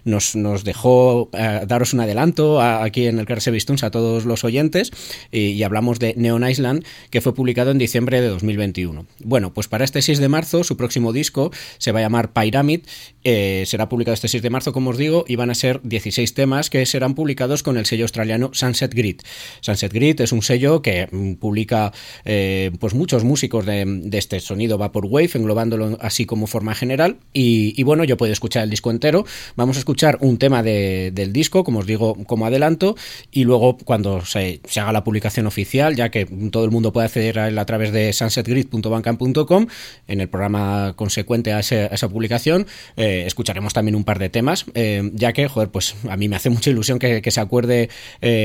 nos, 0.06 0.34
nos 0.36 0.64
dejó 0.64 1.30
daros 1.32 1.92
un 1.92 2.00
adelanto 2.00 2.60
aquí 2.60 3.06
en 3.06 3.18
el 3.18 3.26
Carse 3.26 3.50
Vistuns 3.50 3.82
a 3.82 3.90
todos 3.90 4.24
los 4.24 4.44
oyentes 4.44 4.90
y, 5.30 5.62
hablamos 5.62 5.98
de 5.98 6.14
Neon 6.16 6.48
Island, 6.48 6.84
que 7.10 7.20
fue 7.20 7.34
publicado 7.34 7.72
en 7.72 7.78
diciembre 7.78 8.20
de 8.20 8.28
2021. 8.28 9.06
Bueno, 9.24 9.52
pues 9.52 9.68
para 9.68 9.84
este 9.84 10.00
6 10.00 10.18
de 10.20 10.28
marzo, 10.28 10.64
su 10.64 10.76
próximo 10.76 11.12
disco 11.12 11.50
se 11.78 11.92
va 11.92 11.98
a 11.98 12.02
llamar 12.02 12.32
Pyramid, 12.32 12.82
será 13.22 13.88
publicado 13.88 14.14
este 14.14 14.28
6 14.28 14.42
de 14.42 14.50
marzo, 14.50 14.72
como 14.72 14.90
os 14.90 14.98
digo, 14.98 15.24
y 15.26 15.36
van 15.36 15.50
a 15.50 15.54
ser 15.54 15.80
16 15.82 16.34
temas 16.34 16.70
que 16.70 16.86
serán 16.86 17.14
publicados 17.14 17.62
con 17.62 17.76
el 17.76 17.86
sello 17.86 18.04
australiano 18.04 18.50
Sunset 18.52 18.94
Grid. 18.94 19.20
Sunset 19.60 19.92
Grid 19.92 20.20
es 20.20 20.32
un 20.32 20.42
sello 20.42 20.82
que 20.82 21.08
mm, 21.10 21.34
publica 21.34 21.92
eh, 22.24 22.70
pues 22.78 22.94
muchos 22.94 23.24
músicos 23.24 23.66
de, 23.66 24.08
este 24.12 24.40
sonido 24.40 24.78
Vaporwave, 24.78 25.30
englobándolo 25.34 25.98
así 26.00 26.26
como 26.26 26.46
forma 26.46 26.74
general. 26.74 27.18
Y, 27.32 27.82
bueno, 27.82 28.04
yo 28.04 28.16
puedo 28.16 28.32
escuchar 28.32 28.64
el 28.64 28.70
disco 28.70 28.90
entero. 28.90 29.24
Vamos 29.56 29.76
a 29.76 29.80
escuchar 29.80 29.95
un 30.20 30.38
tema 30.38 30.62
del 30.62 31.32
disco, 31.32 31.64
como 31.64 31.80
os 31.80 31.86
digo, 31.86 32.16
como 32.26 32.46
adelanto, 32.46 32.96
y 33.30 33.44
luego 33.44 33.78
cuando 33.78 34.24
se, 34.24 34.60
haga 34.76 34.92
la 34.92 35.04
publicación 35.04 35.46
oficial, 35.46 35.96
ya 35.96 36.10
que 36.10 36.26
todo 36.50 36.64
el 36.64 36.70
mundo 36.70 36.92
puede 36.92 37.06
acceder 37.06 37.38
a 37.38 37.48
él 37.48 37.58
a 37.58 37.64
través 37.64 37.92
de 37.92 38.12
sunsetgrid.bandcamp.com, 38.12 39.66
en 40.08 40.20
el 40.20 40.28
programa 40.28 40.94
consecuente 40.96 41.52
a, 41.52 41.60
esa 41.60 42.08
publicación, 42.08 42.66
eh, 42.96 43.24
escucharemos 43.26 43.72
también 43.72 43.94
un 43.94 44.04
par 44.04 44.18
de 44.18 44.28
temas, 44.28 44.66
eh, 44.74 45.10
ya 45.14 45.32
que, 45.32 45.48
joder, 45.48 45.70
pues 45.70 45.94
a 46.08 46.16
mí 46.16 46.28
me 46.28 46.36
hace 46.36 46.50
mucha 46.50 46.70
ilusión 46.70 46.98
que, 46.98 47.26
se 47.26 47.40
acuerde 47.40 47.90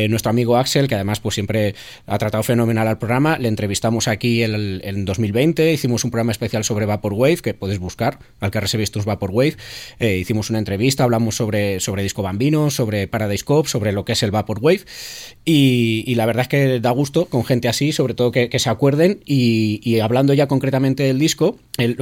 nuestro 0.10 0.32
amigo 0.32 0.58
Axel, 0.58 0.88
que 0.88 0.96
además 0.96 1.20
pues 1.20 1.36
siempre 1.36 1.76
ha 2.08 2.18
tratado 2.18 2.44
fenomenal 2.44 2.88
al 2.88 2.98
programa. 2.98 3.38
Le 3.38 3.48
entrevistamos 3.48 4.08
aquí 4.08 4.44
en 4.44 5.06
2020, 5.06 5.72
hicimos 5.72 6.04
un 6.04 6.12
programa 6.12 6.32
especial 6.32 6.64
sobre 6.64 6.86
Vaporwave, 6.86 7.38
que 7.38 7.54
podéis 7.54 7.80
buscar, 7.80 8.20
al 8.40 8.52
que 8.52 8.60
Vaporwave. 8.60 9.06
Vaporwave. 9.06 10.20
hicimos 10.20 10.50
una 10.50 10.60
entrevista, 10.60 11.04
hablamos 11.04 11.41
sobre, 11.42 11.80
sobre 11.80 12.04
Disco 12.04 12.22
Bambino, 12.22 12.70
sobre 12.70 13.08
Paradise 13.08 13.44
Cop, 13.44 13.66
sobre 13.66 13.92
lo 13.94 14.06
que 14.06 14.12
es 14.12 14.22
el 14.22 14.30
Vaporwave. 14.30 14.82
Y, 15.44 16.04
y 16.06 16.14
la 16.14 16.28
verdad 16.28 16.44
es 16.44 16.48
que 16.50 16.80
da 16.80 16.92
gusto 16.92 17.26
con 17.26 17.44
gente 17.44 17.68
así, 17.68 17.94
sobre 17.94 18.14
todo 18.14 18.32
que, 18.32 18.60
se 18.60 18.70
acuerden. 18.70 19.22
Y, 19.26 20.00
hablando 20.02 20.36
ya 20.36 20.48
concretamente 20.48 21.02
del 21.02 21.18
disco, 21.18 21.58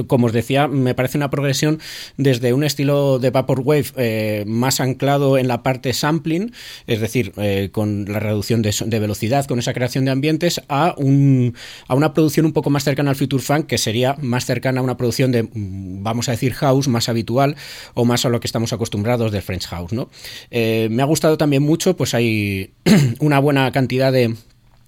como 0.06 0.26
os 0.26 0.34
decía, 0.34 0.68
me 0.68 0.94
parece 0.94 1.16
una 1.16 1.30
progresión 1.30 1.80
desde 2.18 2.52
un 2.52 2.64
estilo 2.64 3.18
de 3.18 3.30
Vaporwave 3.30 3.86
eh, 3.96 4.44
más 4.46 4.80
anclado 4.80 5.38
en 5.38 5.48
la 5.48 5.62
parte 5.62 5.94
sampling, 5.94 6.52
es 6.86 7.00
decir, 7.00 7.32
eh, 7.38 7.70
con 7.72 8.04
la 8.06 8.20
reducción 8.20 8.60
de, 8.60 8.98
velocidad, 9.00 9.46
con 9.46 9.58
esa 9.58 9.72
creación 9.72 10.04
de 10.04 10.10
ambientes 10.10 10.60
a, 10.68 10.94
un, 10.98 11.54
a 11.88 11.94
una 11.94 12.12
producción 12.12 12.44
un 12.44 12.52
poco 12.52 12.68
más 12.68 12.84
cercana 12.84 13.08
al 13.08 13.16
Future 13.16 13.42
Funk, 13.42 13.66
que 13.66 13.78
sería 13.78 14.16
más 14.20 14.44
cercana 14.44 14.80
a 14.80 14.82
una 14.82 14.98
producción 14.98 15.32
de, 15.32 15.44
mm, 15.44 16.02
vamos 16.02 16.28
a 16.28 16.32
decir, 16.32 16.52
house 16.52 16.88
más 16.88 17.08
habitual 17.08 17.56
o 17.94 18.04
más 18.04 18.26
a 18.26 18.28
lo 18.28 18.40
que 18.40 18.46
estamos 18.46 18.74
acostumbrados 18.74 19.29
del 19.30 19.42
French 19.42 19.66
House. 19.66 19.92
¿no? 19.92 20.10
Eh, 20.50 20.88
me 20.90 21.02
ha 21.02 21.06
gustado 21.06 21.38
también 21.38 21.62
mucho, 21.62 21.96
pues 21.96 22.14
hay 22.14 22.72
una 23.20 23.38
buena 23.38 23.70
cantidad 23.72 24.12
de 24.12 24.34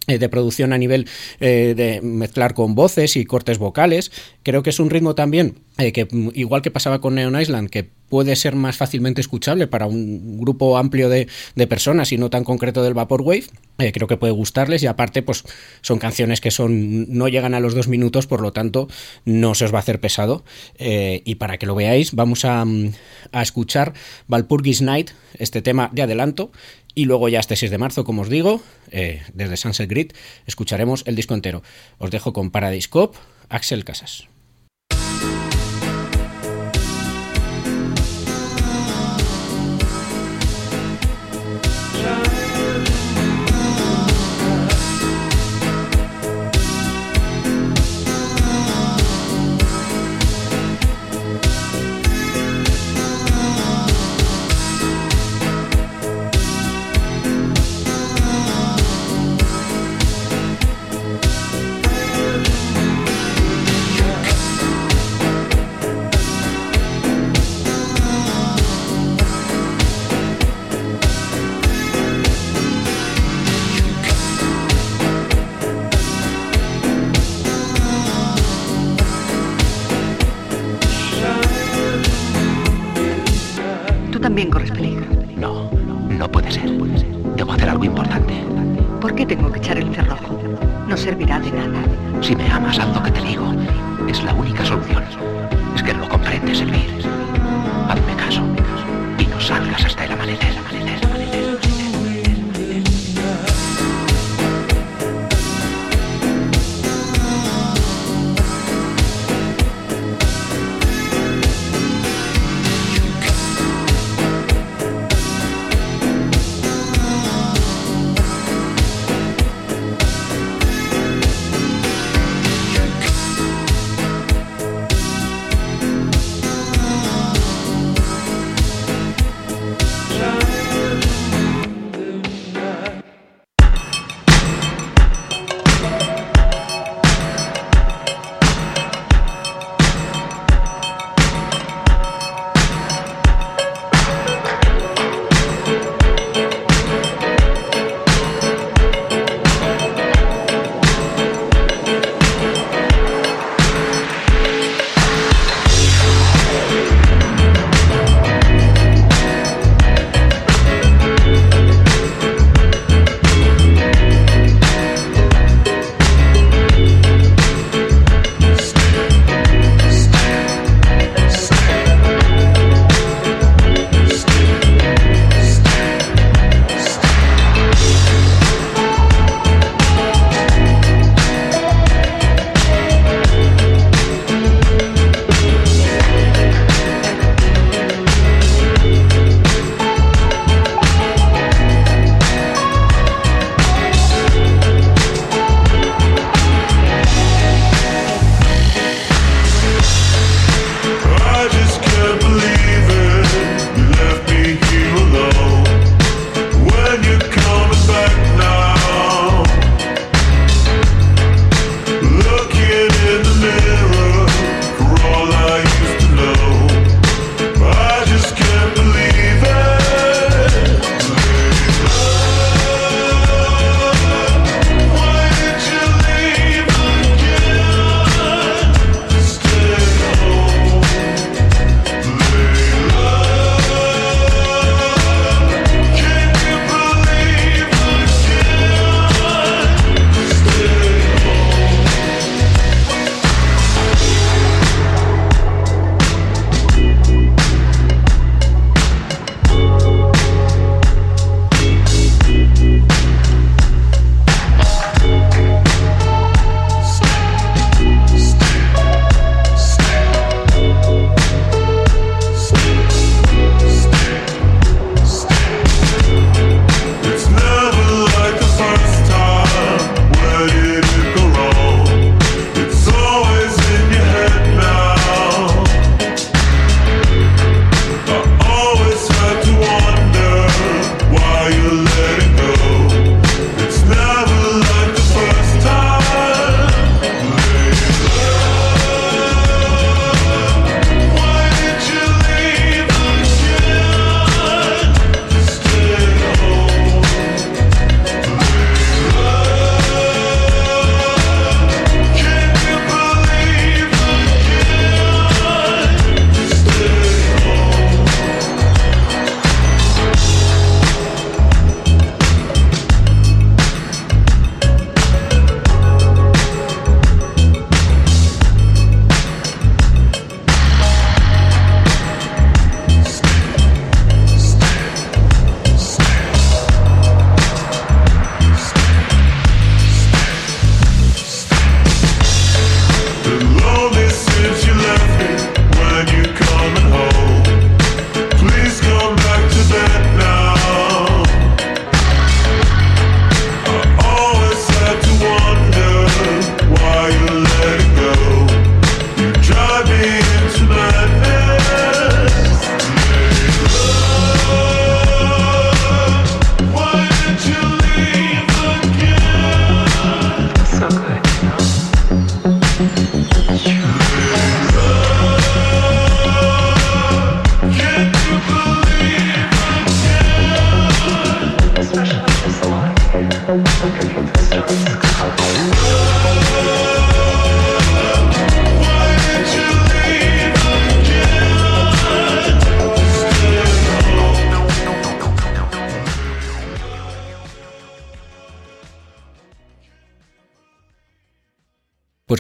de 0.07 0.29
producción 0.29 0.73
a 0.73 0.79
nivel 0.79 1.09
eh, 1.41 1.75
de 1.77 2.01
mezclar 2.03 2.55
con 2.55 2.75
voces 2.75 3.17
y 3.17 3.25
cortes 3.25 3.59
vocales. 3.59 4.11
Creo 4.43 4.63
que 4.63 4.71
es 4.71 4.81
un 4.81 4.91
ritmo 4.91 5.15
también 5.15 5.61
que, 5.77 6.07
mm, 6.11 6.31
igual 6.35 6.63
que 6.63 6.71
pasaba 6.71 7.01
con 7.01 7.15
Neon 7.15 7.41
Island, 7.41 7.71
que 7.71 7.89
puede 8.13 8.37
ser 8.37 8.55
más 8.55 8.77
fácilmente 8.77 9.23
escuchable 9.23 9.67
para 9.67 9.87
un 9.87 10.39
grupo 10.39 10.77
amplio 10.77 11.09
de, 11.09 11.29
personas 11.67 12.13
y 12.13 12.19
no 12.19 12.29
tan 12.29 12.45
concreto 12.45 12.83
del 12.83 12.93
Vaporwave. 12.93 13.47
Eh, 13.79 13.91
creo 13.91 14.07
que 14.07 14.19
puede 14.19 14.35
gustarles 14.35 14.83
y 14.83 14.87
aparte 14.87 15.23
pues 15.23 15.45
son 15.81 15.99
canciones 15.99 16.43
que 16.43 16.51
son 16.51 17.11
no 17.17 17.29
llegan 17.29 17.55
a 17.55 17.61
los 17.61 17.75
dos 17.75 17.89
minutos, 17.89 18.27
por 18.27 18.43
lo 18.43 18.53
tanto 18.53 18.87
no 19.25 19.55
se 19.55 19.65
os 19.65 19.73
va 19.73 19.79
a 19.79 19.81
hacer 19.81 19.99
pesado. 19.99 20.45
Eh, 20.77 21.23
y 21.25 21.37
para 21.37 21.57
que 21.57 21.65
lo 21.65 21.75
veáis 21.75 22.13
vamos 22.13 22.45
a, 22.45 22.67
a 23.33 23.43
escuchar 23.43 23.95
Valpurgis 24.29 24.83
Night, 24.83 25.13
este 25.39 25.63
tema 25.63 25.89
de 25.95 26.03
adelanto, 26.03 26.53
y 26.95 27.05
luego 27.05 27.29
ya 27.29 27.41
este 27.41 27.57
6 27.57 27.71
de 27.71 27.79
marzo, 27.79 28.05
como 28.05 28.23
os 28.23 28.29
digo, 28.29 28.61
eh, 28.91 29.23
desde 29.35 29.57
Sunset 29.57 29.89
Grid, 29.89 30.13
escucharemos 30.47 31.05
el 31.07 31.17
disco 31.17 31.35
entero. 31.35 31.63
Os 31.99 32.11
dejo 32.11 32.33
con 32.33 32.51
Paradise 32.51 32.89
Cop, 32.89 33.17
Axel 33.49 33.85
Casas. 33.85 34.29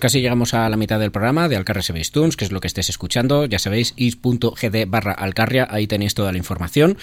Casi 0.03 0.21
llegamos 0.21 0.53
a 0.53 0.69
la 0.69 0.77
mitad 0.77 0.99
del 0.99 1.13
programa 1.13 1.49
de 1.49 1.55
Alcarria 1.55 1.79
Space 1.79 2.11
Tunes, 2.11 2.37
que 2.37 2.45
es 2.45 2.51
lo 2.51 2.59
que 2.59 2.67
estés 2.67 2.89
escuchando. 2.89 3.45
Ya 3.45 3.61
sabéis, 3.61 3.95
is.gd 3.95 4.87
barra 4.89 5.13
Alcarria, 5.13 5.69
ahí 5.71 5.87
tenéis 5.87 6.15
toda 6.15 6.33
la 6.33 6.39
información. 6.39 6.99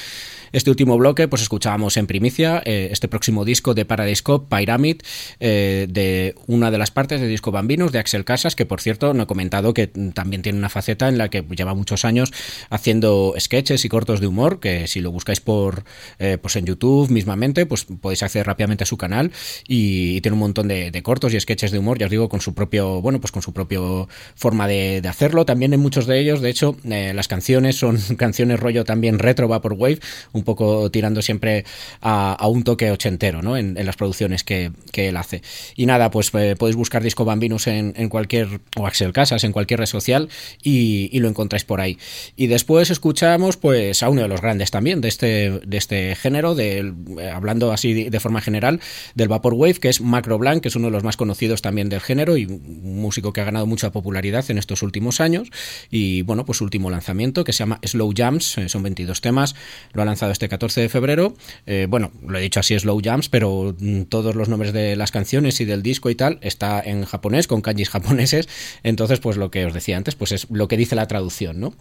Este 0.51 0.69
último 0.69 0.97
bloque, 0.97 1.27
pues 1.27 1.41
escuchábamos 1.41 1.97
en 1.97 2.07
primicia 2.07 2.61
eh, 2.65 2.89
este 2.91 3.07
próximo 3.07 3.45
disco 3.45 3.73
de 3.73 3.85
Paradisco, 3.85 4.45
Pyramid, 4.45 5.01
eh, 5.39 5.85
de 5.89 6.35
una 6.47 6.71
de 6.71 6.77
las 6.77 6.91
partes 6.91 7.21
de 7.21 7.27
Disco 7.27 7.51
Bambinos, 7.51 7.91
de 7.91 7.99
Axel 7.99 8.25
Casas, 8.25 8.55
que 8.55 8.65
por 8.65 8.81
cierto 8.81 9.13
no 9.13 9.23
he 9.23 9.27
comentado 9.27 9.73
que 9.73 9.87
también 9.87 10.41
tiene 10.41 10.57
una 10.57 10.69
faceta 10.69 11.07
en 11.07 11.17
la 11.17 11.29
que 11.29 11.43
lleva 11.55 11.73
muchos 11.75 12.05
años 12.05 12.31
haciendo 12.69 13.33
sketches 13.39 13.85
y 13.85 13.89
cortos 13.89 14.19
de 14.21 14.27
humor, 14.27 14.59
que 14.59 14.87
si 14.87 15.01
lo 15.01 15.11
buscáis 15.11 15.39
por 15.39 15.83
eh, 16.17 16.37
pues 16.41 16.55
en 16.55 16.65
YouTube 16.65 17.09
mismamente, 17.09 17.65
pues 17.65 17.85
podéis 17.85 18.23
acceder 18.23 18.47
rápidamente 18.47 18.83
a 18.83 18.87
su 18.87 18.97
canal 18.97 19.31
y, 19.67 20.19
tiene 20.21 20.33
un 20.33 20.39
montón 20.39 20.67
de, 20.67 21.01
cortos 21.03 21.33
y 21.33 21.39
sketches 21.39 21.71
de 21.71 21.79
humor, 21.79 21.97
ya 21.97 22.07
os 22.07 22.11
digo, 22.11 22.27
con 22.27 22.41
su 22.41 22.53
propio, 22.53 22.88
bueno, 23.01 23.19
pues 23.19 23.31
con 23.31 23.41
su 23.41 23.53
propio 23.53 24.07
forma 24.35 24.67
de, 24.67 25.01
hacerlo. 25.07 25.45
También 25.45 25.73
en 25.73 25.79
muchos 25.79 26.05
de 26.05 26.19
ellos, 26.19 26.41
de 26.41 26.49
hecho, 26.49 26.75
las 26.83 27.27
canciones 27.27 27.77
son 27.77 27.97
canciones 28.17 28.59
rollo 28.59 28.83
también 28.83 29.19
retro 29.19 29.47
Vaporwave, 29.47 29.99
un 30.33 30.43
poco 30.43 30.91
tirando 30.91 31.21
siempre 31.21 31.65
a, 32.01 32.47
un 32.47 32.63
toque 32.63 32.91
ochentero 32.91 33.41
¿no? 33.41 33.57
en, 33.57 33.73
las 33.85 33.95
producciones 33.95 34.43
que, 34.43 34.71
él 34.93 35.17
hace. 35.17 35.41
Y 35.75 35.85
nada, 35.85 36.11
pues 36.11 36.31
eh, 36.33 36.55
podéis 36.57 36.75
buscar 36.75 37.01
Disco 37.01 37.23
Bambinus 37.25 37.67
en, 37.67 38.09
cualquier, 38.09 38.59
o 38.75 38.85
Axel 38.85 39.13
Casas 39.13 39.43
en 39.43 39.53
cualquier 39.53 39.79
red 39.79 39.85
social 39.85 40.29
y, 40.61 41.17
lo 41.19 41.27
encontráis 41.27 41.65
por 41.65 41.81
ahí. 41.81 41.97
Y 42.37 42.47
después 42.47 42.89
escuchamos 42.89 43.57
pues 43.57 44.03
a 44.03 44.09
uno 44.09 44.21
de 44.21 44.27
los 44.27 44.41
grandes 44.41 44.71
también 44.71 45.01
de 45.01 45.09
este, 45.09 45.59
de 45.65 45.77
este 45.77 46.15
género, 46.15 46.55
de, 46.55 46.93
eh, 47.19 47.29
hablando 47.29 47.71
así 47.71 48.09
de, 48.09 48.19
forma 48.19 48.41
general, 48.41 48.79
del 49.15 49.27
Vaporwave, 49.27 49.75
que 49.75 49.89
es 49.89 50.01
Macro 50.01 50.37
Blanc, 50.37 50.61
que 50.61 50.69
es 50.69 50.75
uno 50.75 50.87
de 50.87 50.91
los 50.91 51.03
más 51.03 51.17
conocidos 51.17 51.61
también 51.61 51.89
del 51.89 52.01
género 52.01 52.37
y 52.37 52.45
un 52.81 53.01
músico 53.01 53.33
que 53.33 53.41
ha 53.41 53.43
ganado 53.43 53.65
mucha 53.65 53.91
popularidad 53.91 54.45
en 54.49 54.57
estos 54.57 54.83
últimos 54.83 55.21
años. 55.21 55.49
Y 55.89 56.21
bueno, 56.23 56.45
pues 56.45 56.61
último 56.61 56.89
lanzamiento 56.89 57.43
que 57.43 57.53
se 57.53 57.59
llama 57.59 57.79
Slow 57.83 58.13
Jams, 58.15 58.57
eh, 58.57 58.69
son 58.69 58.83
22 58.83 59.21
temas, 59.21 59.55
lo 59.93 60.01
ha 60.01 60.05
lanzado 60.05 60.31
este 60.31 60.49
14 60.49 60.81
de 60.81 60.89
febrero. 60.89 61.33
Eh, 61.65 61.87
bueno, 61.89 62.11
lo 62.25 62.37
he 62.37 62.41
dicho 62.41 62.59
así, 62.59 62.77
Slow 62.77 63.01
Jams, 63.03 63.29
pero 63.29 63.75
mm, 63.77 64.03
todos 64.03 64.35
los 64.35 64.49
nombres 64.49 64.73
de 64.73 64.95
las 64.95 65.11
canciones 65.11 65.59
y 65.61 65.65
del 65.65 65.83
disco 65.83 66.09
y 66.09 66.15
tal 66.15 66.39
está 66.41 66.81
en 66.81 67.05
japonés, 67.05 67.47
con 67.47 67.61
kanjis 67.61 67.89
japoneses. 67.91 68.47
Entonces, 68.83 69.19
pues 69.19 69.37
lo 69.37 69.51
que 69.51 69.65
os 69.65 69.73
decía 69.73 69.97
antes, 69.97 70.15
pues 70.15 70.31
es 70.31 70.47
lo 70.49 70.67
que 70.67 70.77
dice 70.77 70.95
la 70.95 71.07
traducción, 71.07 71.59
¿no? 71.59 71.73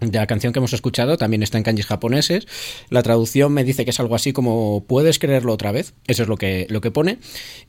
De 0.00 0.18
la 0.18 0.26
canción 0.26 0.52
que 0.52 0.58
hemos 0.58 0.74
escuchado 0.74 1.16
también 1.16 1.42
está 1.42 1.56
en 1.58 1.64
kanjis 1.64 1.86
japoneses. 1.86 2.46
La 2.90 3.02
traducción 3.02 3.52
me 3.52 3.64
dice 3.64 3.84
que 3.84 3.90
es 3.90 4.00
algo 4.00 4.14
así 4.14 4.32
como 4.32 4.84
puedes 4.86 5.18
creerlo 5.18 5.52
otra 5.52 5.72
vez. 5.72 5.94
Eso 6.06 6.22
es 6.22 6.28
lo 6.28 6.36
que, 6.36 6.66
lo 6.68 6.80
que 6.80 6.90
pone. 6.90 7.18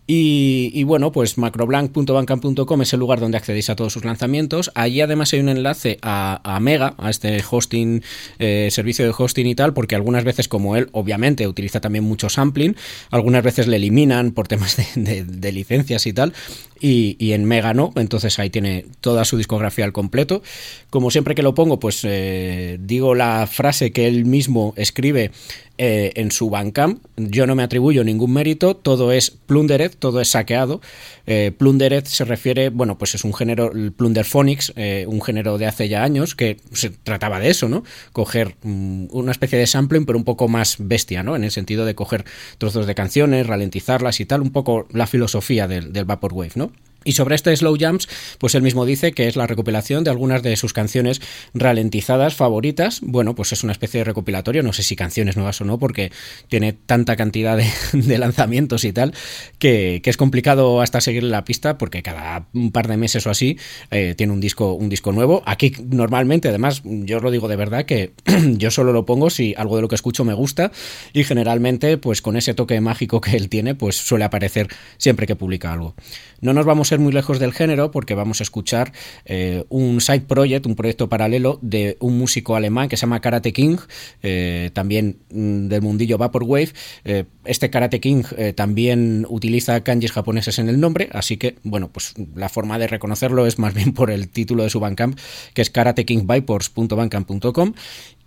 Y, 0.10 0.84
bueno, 0.84 1.12
pues 1.12 1.38
macroblank.bandcamp.com 1.38 2.82
es 2.82 2.94
el 2.94 3.00
lugar 3.00 3.20
donde 3.20 3.38
accedéis 3.38 3.70
a 3.70 3.76
todos 3.76 3.94
sus 3.94 4.06
lanzamientos. 4.06 4.72
Allí 4.74 5.02
además 5.02 5.34
hay 5.34 5.42
un 5.42 5.50
enlace 5.50 5.98
a, 6.02 6.58
Mega, 6.62 6.96
a 6.98 7.10
este 7.10 7.44
hosting, 7.50 8.02
eh, 8.40 8.70
servicio 8.72 9.06
de 9.06 9.14
hosting 9.18 9.48
y 9.48 9.56
tal, 9.56 9.74
porque 9.74 9.96
algunas 9.96 10.24
veces 10.24 10.48
como 10.48 10.76
él, 10.76 10.90
obviamente, 10.94 11.48
utiliza 11.48 11.82
también 11.82 12.04
mucho 12.06 12.30
sampling, 12.30 12.76
algunas 13.12 13.44
veces 13.44 13.68
le 13.68 13.76
eliminan 13.76 14.32
por 14.32 14.48
temas 14.48 14.78
de, 14.96 15.52
licencias 15.52 16.06
y 16.08 16.14
tal, 16.14 16.34
y, 16.80 17.32
en 17.32 17.46
Mega 17.46 17.74
no, 17.74 17.92
entonces 17.96 18.40
ahí 18.40 18.50
tiene 18.50 18.86
toda 19.02 19.26
su 19.26 19.38
discografía 19.38 19.86
al 19.86 19.94
completo. 19.94 20.42
Como 20.90 21.12
siempre 21.12 21.36
que 21.36 21.44
lo 21.44 21.54
pongo, 21.54 21.80
pues... 21.80 22.02
Eh, 22.04 22.78
digo 22.80 23.16
la 23.16 23.48
frase 23.48 23.92
que 23.92 24.08
él 24.08 24.26
mismo 24.26 24.74
escribe 24.76 25.32
eh, 25.78 26.12
en 26.16 26.32
su 26.32 26.50
Bandcamp. 26.50 27.04
Yo 27.18 27.46
no 27.46 27.56
me 27.56 27.64
atribuyo 27.64 28.04
ningún 28.04 28.34
mérito, 28.34 28.76
todo 28.76 29.12
es 29.12 29.32
plundered, 29.32 29.92
todo 29.98 30.22
es 30.22 30.30
saqueado. 30.30 30.82
Eh, 31.26 31.52
plundered 31.58 32.06
se 32.06 32.26
refiere, 32.26 32.70
bueno, 32.70 32.98
pues 32.98 33.16
es 33.16 33.24
un 33.24 33.34
género, 33.34 33.72
el 33.72 33.92
plunderphonics, 33.92 34.74
eh, 34.76 35.06
un 35.08 35.22
género 35.22 35.58
de 35.58 35.68
hace 35.68 35.88
ya 35.90 36.04
años 36.04 36.36
que 36.36 36.58
se 36.72 36.90
trataba 36.90 37.40
de 37.40 37.50
eso, 37.50 37.70
¿no? 37.70 37.84
Coger 38.12 38.56
mm, 38.64 39.08
una 39.12 39.32
especie 39.32 39.60
de 39.60 39.68
sampling, 39.68 40.06
pero 40.06 40.18
un 40.18 40.26
poco 40.26 40.48
más 40.48 40.78
bestia, 40.80 41.24
¿no? 41.24 41.36
En 41.36 41.44
el 41.44 41.52
sentido 41.52 41.86
de 41.86 41.96
coger 41.96 42.26
trozos 42.58 42.88
de 42.88 42.96
canciones, 42.96 43.46
ralentizarlas 43.46 44.20
y 44.20 44.26
tal, 44.26 44.42
un 44.42 44.52
poco 44.52 44.88
la 44.92 45.08
filosofía 45.08 45.68
del, 45.68 45.94
del 45.94 46.06
Vaporwave, 46.06 46.54
¿no? 46.56 46.72
Y 47.08 47.14
sobre 47.14 47.36
este 47.36 47.56
Slow 47.56 47.78
Jams, 47.80 48.10
pues 48.38 48.54
él 48.54 48.64
mismo 48.64 48.86
dice 48.86 49.14
que 49.14 49.30
es 49.30 49.38
la 49.38 49.48
recopilación 49.48 50.04
de 50.04 50.10
algunas 50.10 50.44
de 50.44 50.58
sus 50.58 50.74
canciones 50.74 51.22
ralentizadas 51.54 52.36
favoritas. 52.36 53.00
Bueno, 53.02 53.34
pues 53.34 53.54
es 53.54 53.64
una 53.64 53.72
especie 53.72 54.00
de 54.00 54.04
recopilatorio, 54.04 54.62
no 54.62 54.74
sé 54.74 54.84
si 54.84 54.98
canciones 54.98 55.38
nuevas 55.38 55.62
o 55.62 55.64
no, 55.64 55.80
porque 55.80 56.12
tiene 56.50 56.74
tanta 56.74 57.16
cantidad 57.16 57.56
de, 57.56 58.18
lanzamientos 58.18 58.84
y 58.84 58.92
tal, 58.92 59.14
que, 59.58 60.02
es 60.04 60.18
complicado 60.18 60.82
hasta 60.82 61.00
seguir 61.00 61.24
la 61.24 61.46
pista, 61.46 61.78
porque 61.78 62.04
cada 62.04 62.48
un 62.54 62.74
par 62.74 62.90
de 62.90 62.98
meses 62.98 63.26
o 63.26 63.30
así 63.30 63.58
eh, 63.90 64.14
tiene 64.18 64.34
un 64.34 64.42
disco, 64.42 64.74
un 64.74 64.90
disco 64.90 65.14
nuevo. 65.14 65.44
Aquí 65.46 65.72
normalmente, 65.90 66.50
además, 66.50 66.82
yo 66.84 67.18
os 67.18 67.24
lo 67.24 67.32
digo 67.32 67.48
de 67.48 67.56
verdad, 67.56 67.86
que 67.86 68.12
yo 68.58 68.70
solo 68.70 68.92
lo 68.92 69.06
pongo 69.06 69.30
si 69.30 69.56
algo 69.58 69.78
de 69.78 69.82
lo 69.82 69.88
que 69.88 69.96
escucho 69.96 70.26
me 70.26 70.34
gusta, 70.34 70.74
y 71.14 71.24
generalmente, 71.24 71.98
pues 71.98 72.22
con 72.22 72.36
ese 72.36 72.54
toque 72.54 72.82
mágico 72.82 73.22
que 73.22 73.38
él 73.38 73.48
tiene, 73.48 73.76
pues 73.76 73.96
suele 73.96 74.26
aparecer 74.26 74.68
siempre 74.98 75.26
que 75.26 75.38
publica 75.38 75.72
algo. 75.72 75.96
No 76.42 76.54
nos 76.54 76.66
vamos 76.66 76.92
a 76.92 76.97
muy 77.00 77.14
lejos 77.14 77.40
del 77.40 77.54
género 77.54 77.92
porque 77.92 78.16
vamos 78.16 78.42
a 78.42 78.44
escuchar 78.44 78.92
eh, 79.26 79.66
un 79.70 80.02
side 80.02 80.22
project, 80.22 80.66
un 80.66 80.76
proyecto 80.76 81.10
paralelo 81.10 81.60
de 81.62 81.98
un 82.00 82.18
músico 82.18 82.56
alemán 82.56 82.90
que 82.90 82.98
se 82.98 83.02
llama 83.02 83.22
Karate 83.22 83.54
King, 83.54 83.78
eh, 84.24 84.72
también 84.74 85.18
mm, 85.32 85.68
del 85.68 85.82
mundillo 85.82 86.18
Vaporwave. 86.18 86.70
Eh, 87.06 87.26
este 87.46 87.70
Karate 87.70 88.00
King 88.00 88.24
también 88.56 89.26
utiliza 89.30 89.84
kanjis 89.84 90.12
japoneses 90.12 90.60
en 90.60 90.70
el 90.70 90.80
nombre, 90.80 91.10
así 91.12 91.38
que, 91.38 91.56
bueno, 91.64 91.90
pues 91.90 92.14
la 92.36 92.50
forma 92.50 92.78
de 92.78 92.88
reconocerlo 92.88 93.48
es 93.48 93.60
más 93.60 93.74
bien 93.74 93.94
por 93.94 94.12
el 94.12 94.30
título 94.30 94.64
de 94.64 94.70
su 94.70 94.80
Bandcamp, 94.80 95.18
que 95.54 95.62
es 95.62 95.70
karatekingvipors.bandcamp.com 95.70 97.74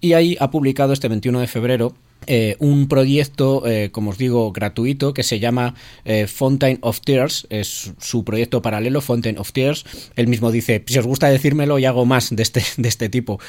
y 0.00 0.14
ahí 0.14 0.36
ha 0.40 0.50
publicado 0.50 0.92
este 0.92 1.08
21 1.08 1.40
de 1.40 1.46
febrero 1.46 1.94
eh, 2.26 2.56
un 2.58 2.88
proyecto, 2.88 3.66
eh, 3.66 3.90
como 3.90 4.10
os 4.10 4.18
digo, 4.18 4.52
gratuito 4.52 5.14
que 5.14 5.22
se 5.22 5.40
llama 5.40 5.74
eh, 6.04 6.26
Fountain 6.26 6.78
of 6.82 7.00
Tears, 7.00 7.46
es 7.50 7.92
su 7.98 8.24
proyecto 8.24 8.62
paralelo, 8.62 9.00
Fountain 9.00 9.38
of 9.38 9.52
Tears. 9.52 9.84
Él 10.16 10.28
mismo 10.28 10.50
dice, 10.50 10.82
si 10.86 10.98
os 10.98 11.06
gusta 11.06 11.28
decírmelo 11.28 11.78
y 11.78 11.84
hago 11.84 12.04
más 12.04 12.34
de 12.34 12.42
este, 12.42 12.62
de 12.76 12.88
este 12.88 13.08
tipo 13.08 13.40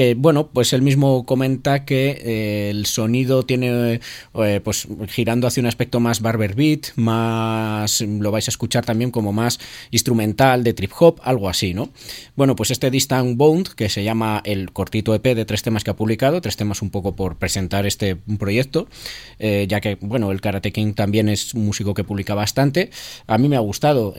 que 0.00 0.14
bueno, 0.14 0.48
pues 0.48 0.72
él 0.72 0.80
mismo 0.80 1.26
comenta 1.26 1.84
que 1.84 2.22
eh, 2.24 2.70
el 2.70 2.86
sonido 2.86 3.44
tiene 3.44 4.00
eh, 4.32 4.60
pues 4.64 4.88
girando 5.08 5.46
hacia 5.46 5.60
un 5.60 5.66
aspecto 5.66 6.00
más 6.00 6.22
barber 6.22 6.54
beat, 6.54 6.96
más 6.96 8.00
lo 8.00 8.30
vais 8.30 8.48
a 8.48 8.50
escuchar 8.50 8.82
también 8.82 9.10
como 9.10 9.34
más 9.34 9.60
instrumental 9.90 10.64
de 10.64 10.72
trip 10.72 10.92
hop, 10.98 11.20
algo 11.22 11.50
así, 11.50 11.74
¿no? 11.74 11.90
Bueno, 12.34 12.56
pues 12.56 12.70
este 12.70 12.90
Distant 12.90 13.36
Bound, 13.36 13.74
que 13.74 13.90
se 13.90 14.02
llama 14.02 14.40
el 14.46 14.72
cortito 14.72 15.14
EP 15.14 15.34
de 15.34 15.44
tres 15.44 15.62
temas 15.62 15.84
que 15.84 15.90
ha 15.90 15.96
publicado, 15.96 16.40
tres 16.40 16.56
temas 16.56 16.80
un 16.80 16.88
poco 16.88 17.14
por 17.14 17.36
presentar 17.36 17.84
este 17.84 18.16
proyecto, 18.16 18.88
eh, 19.38 19.66
ya 19.68 19.82
que 19.82 19.98
bueno, 20.00 20.32
el 20.32 20.40
Karate 20.40 20.72
King 20.72 20.94
también 20.94 21.28
es 21.28 21.52
un 21.52 21.66
músico 21.66 21.92
que 21.92 22.04
publica 22.04 22.34
bastante, 22.34 22.88
a 23.26 23.36
mí 23.36 23.50
me 23.50 23.56
ha 23.56 23.60
gustado. 23.60 24.14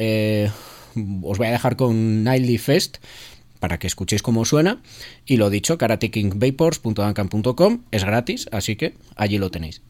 os 1.24 1.38
voy 1.40 1.48
a 1.48 1.52
dejar 1.52 1.76
con 1.76 2.24
Nightly 2.24 2.60
Fest 2.60 2.98
para 3.62 3.80
que 3.80 3.88
escuchéis 3.88 4.22
cómo 4.22 4.44
suena. 4.44 4.82
Y 5.26 5.38
lo 5.38 5.50
dicho, 5.50 5.78
karatekingvapors.ancam.com 5.78 7.84
es 7.92 8.04
gratis, 8.04 8.50
así 8.52 8.76
que 8.76 8.96
allí 9.16 9.38
lo 9.38 9.52
tenéis. 9.52 9.82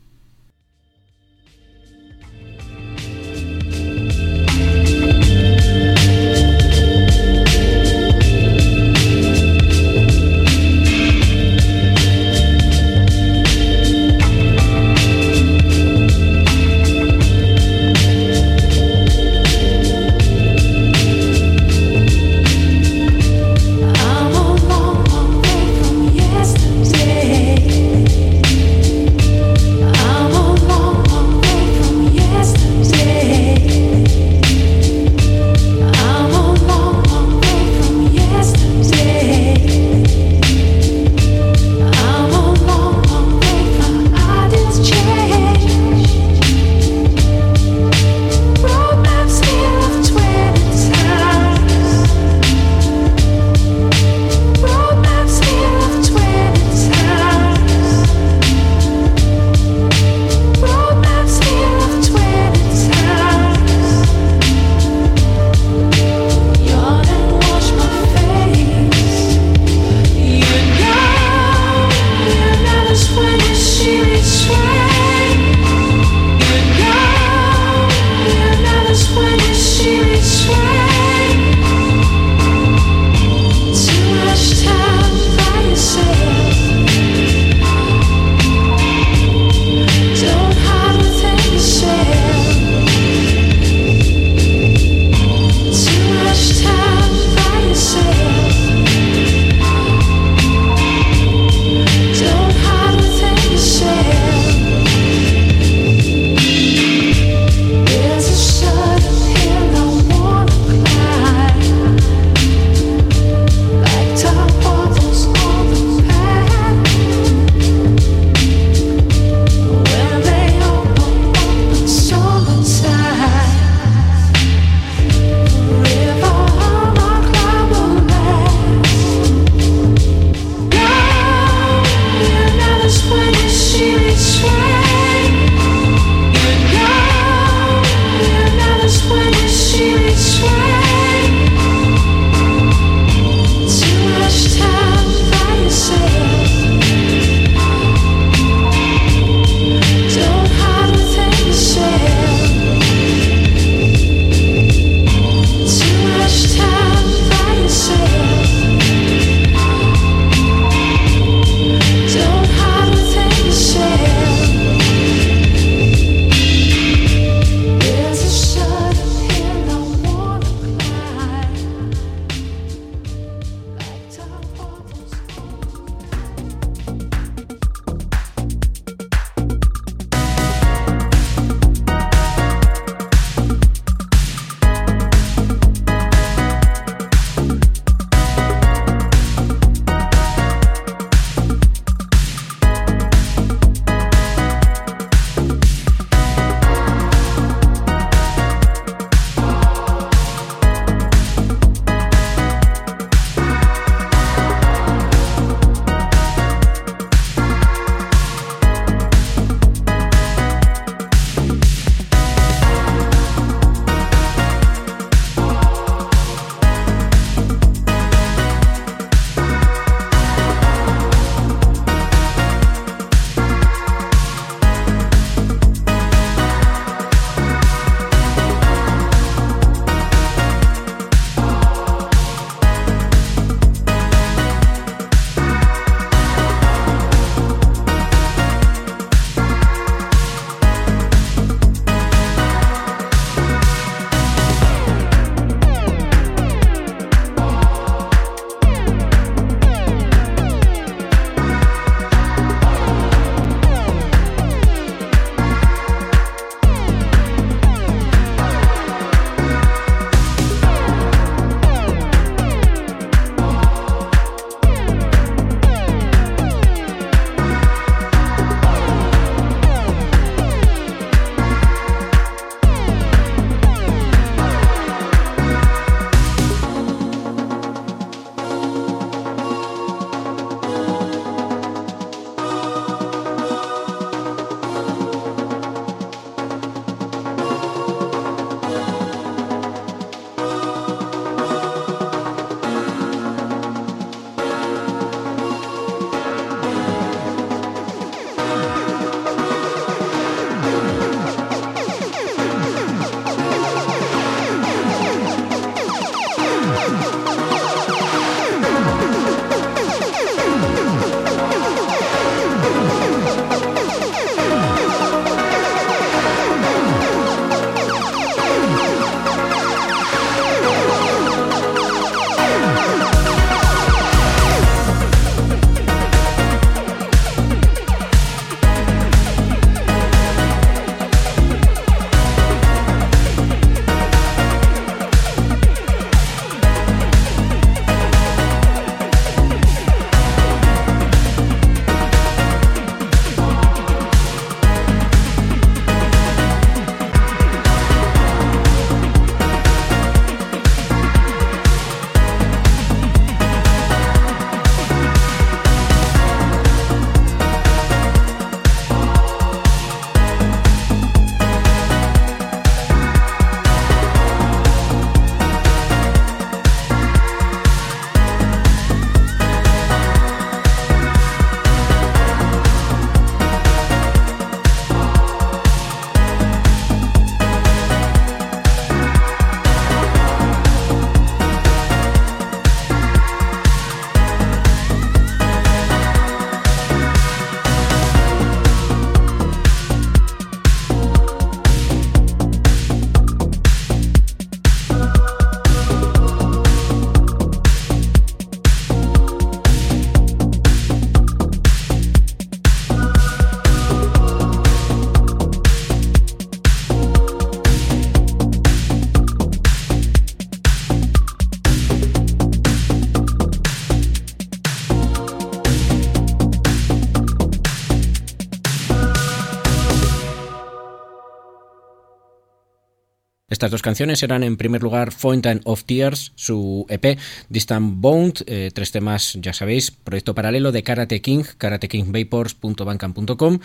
Estas 423.62 423.70
dos 423.70 423.84
canciones 423.84 424.24
eran 424.24 424.42
en 424.42 424.58
primer 424.58 424.82
lugar 424.82 425.12
Fountain 425.12 425.62
of 425.66 425.84
Tears, 425.84 426.32
su 426.34 426.88
EP 426.90 427.20
Distant 427.48 428.02
Bound, 428.02 428.44
eh, 428.48 428.72
tres 428.74 428.92
temas, 428.92 429.38
ya 429.40 429.54
sabéis, 429.54 429.92
proyecto 429.92 430.34
paralelo 430.34 430.72
de 430.72 430.82
Karate 430.82 431.22
King, 431.22 431.44
karatekingvapors.bandcamp.com 431.60 433.60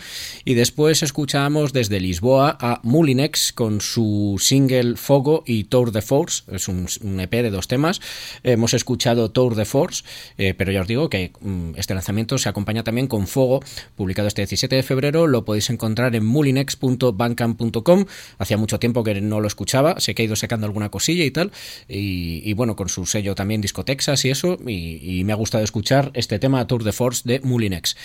y 0.45 0.53
después 0.53 1.01
escuchamos 1.01 1.73
desde 1.73 1.99
Lisboa 1.99 2.59
a 2.61 2.79
Mulinex 2.83 3.53
con 3.53 3.81
su 3.81 4.35
single 4.39 4.97
Fogo 4.97 5.43
y 5.47 5.63
Tour 5.63 5.91
de 5.91 6.03
Force, 6.03 6.43
es 6.51 6.67
un, 6.67 6.85
EP 7.19 7.31
de 7.31 7.49
dos 7.49 7.67
temas. 7.67 7.99
hemos 8.43 8.75
escuchado 8.75 9.31
Tour 9.31 9.55
de 9.55 9.65
Force, 9.65 10.03
eh, 10.37 10.53
pero 10.55 10.71
ya 10.71 10.81
os 10.81 10.87
digo 10.87 11.09
que 11.09 11.31
mm, 11.41 11.71
este 11.75 11.95
lanzamiento 11.95 12.37
se 12.37 12.49
acompaña 12.49 12.83
también 12.83 13.07
con 13.07 13.25
Fogo, 13.25 13.61
publicado 13.95 14.27
este 14.27 14.43
17 14.43 14.75
de 14.75 14.83
febrero, 14.83 15.25
lo 15.25 15.43
podéis 15.43 15.71
encontrar 15.71 16.15
en 16.15 16.23
mulinex.bandcamp.com. 16.23 18.05
Hacía 18.37 18.57
mucho 18.57 18.77
tiempo 18.77 19.03
que 19.03 19.19
no 19.21 19.39
lo 19.39 19.47
escuchaba 19.47 19.86
sé 19.97 20.15
que 20.15 20.23
ha 20.23 20.25
ido 20.25 20.35
sacando 20.35 20.65
alguna 20.65 20.89
cosilla 20.89 21.23
y 21.23 21.31
tal, 21.31 21.51
y, 21.87 22.53
bueno, 22.53 22.75
con 22.75 22.89
su 22.89 23.05
sello 23.05 23.35
también 23.35 23.61
Discotexas 23.61 24.25
y 24.25 24.29
eso, 24.29 24.57
y, 24.65 25.23
me 25.25 25.33
ha 25.33 25.35
gustado 25.35 25.63
escuchar 25.63 26.11
este 26.13 26.39
tema 26.39 26.65
Tour 26.67 26.83
de 26.83 26.91
Force 26.91 27.23
de 27.25 27.39
Mulinex. 27.41 27.97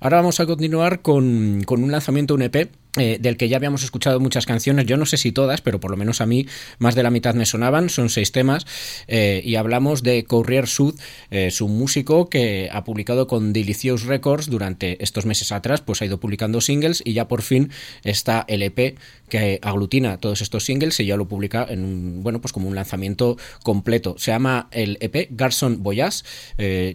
Ahora 0.00 0.18
vamos 0.18 0.38
a 0.40 0.46
continuar 0.46 1.02
con, 1.02 1.62
con 1.64 1.82
un 1.82 1.90
lanzamiento, 1.90 2.34
un 2.34 2.42
EP 2.42 2.70
eh, 2.98 3.18
del 3.20 3.36
que 3.36 3.48
ya 3.48 3.56
habíamos 3.56 3.84
escuchado 3.84 4.18
muchas 4.18 4.46
canciones, 4.46 4.86
yo 4.86 4.96
no 4.96 5.06
sé 5.06 5.16
si 5.18 5.30
todas, 5.30 5.60
pero 5.60 5.78
por 5.78 5.90
lo 5.90 5.96
menos 5.96 6.20
a 6.20 6.26
mí 6.26 6.46
más 6.78 6.94
de 6.94 7.02
la 7.02 7.10
mitad 7.10 7.34
me 7.34 7.46
sonaban, 7.46 7.90
son 7.90 8.08
seis 8.08 8.32
temas, 8.32 8.66
eh, 9.06 9.42
y 9.44 9.56
hablamos 9.56 10.02
de 10.02 10.24
Courier 10.24 10.66
Sud, 10.66 10.98
eh, 11.30 11.50
su 11.50 11.68
músico 11.68 12.28
que 12.28 12.68
ha 12.72 12.84
publicado 12.84 13.26
con 13.26 13.52
Delicious 13.52 14.04
Records 14.04 14.48
durante 14.48 15.02
estos 15.04 15.26
meses 15.26 15.52
atrás, 15.52 15.80
pues 15.80 16.02
ha 16.02 16.06
ido 16.06 16.18
publicando 16.18 16.60
singles 16.60 17.02
y 17.04 17.12
ya 17.12 17.28
por 17.28 17.42
fin 17.42 17.70
está 18.02 18.44
el 18.48 18.62
EP 18.62 18.98
que 19.28 19.58
aglutina 19.62 20.18
todos 20.18 20.42
estos 20.42 20.64
singles 20.64 20.98
y 21.00 21.06
ya 21.06 21.16
lo 21.16 21.28
publica 21.28 21.66
en 21.68 21.84
un, 21.84 22.22
bueno, 22.22 22.40
pues 22.40 22.52
como 22.52 22.68
un 22.68 22.74
lanzamiento 22.74 23.36
completo. 23.62 24.16
Se 24.18 24.30
llama 24.30 24.68
el 24.72 24.98
EP 25.00 25.28
Garson 25.30 25.82
Voyage, 25.82 26.24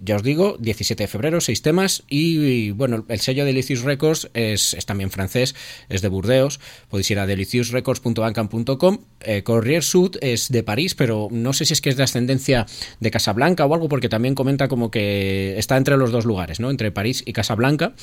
ya 0.03 0.15
os 0.15 0.23
digo, 0.23 0.57
17 0.59 1.03
de 1.03 1.07
febrero, 1.07 1.41
seis 1.41 1.61
temas, 1.61 2.03
y, 2.07 2.71
bueno, 2.71 3.05
el 3.07 3.19
sello 3.19 3.45
Delicious 3.45 3.81
Records 3.81 4.29
es, 4.33 4.73
es 4.73 4.85
también 4.85 5.11
francés, 5.11 5.55
es 5.89 6.01
de 6.01 6.07
Burdeos, 6.07 6.59
podéis 6.89 7.11
ir 7.11 7.19
a 7.19 7.25
deliciousrecords.bandcamp.com. 7.25 8.99
Eh, 9.21 9.43
Corrier 9.43 9.83
Sud 9.83 10.17
es 10.21 10.49
de 10.49 10.63
París, 10.63 10.95
pero 10.95 11.27
no 11.31 11.53
sé 11.53 11.65
si 11.65 11.73
es 11.73 11.81
que 11.81 11.89
es 11.89 11.97
de 11.97 12.03
ascendencia 12.03 12.65
de 12.99 13.11
Casablanca 13.11 13.65
o 13.65 13.73
algo, 13.73 13.89
porque 13.89 14.09
también 14.09 14.35
comenta 14.35 14.67
como 14.67 14.91
que 14.91 15.57
está 15.57 15.77
entre 15.77 15.97
los 15.97 16.11
dos 16.11 16.25
lugares, 16.25 16.59
¿no? 16.59 16.69
Entre 16.69 16.91
París 16.91 17.23
y 17.25 17.33
Casablanca. 17.33 17.93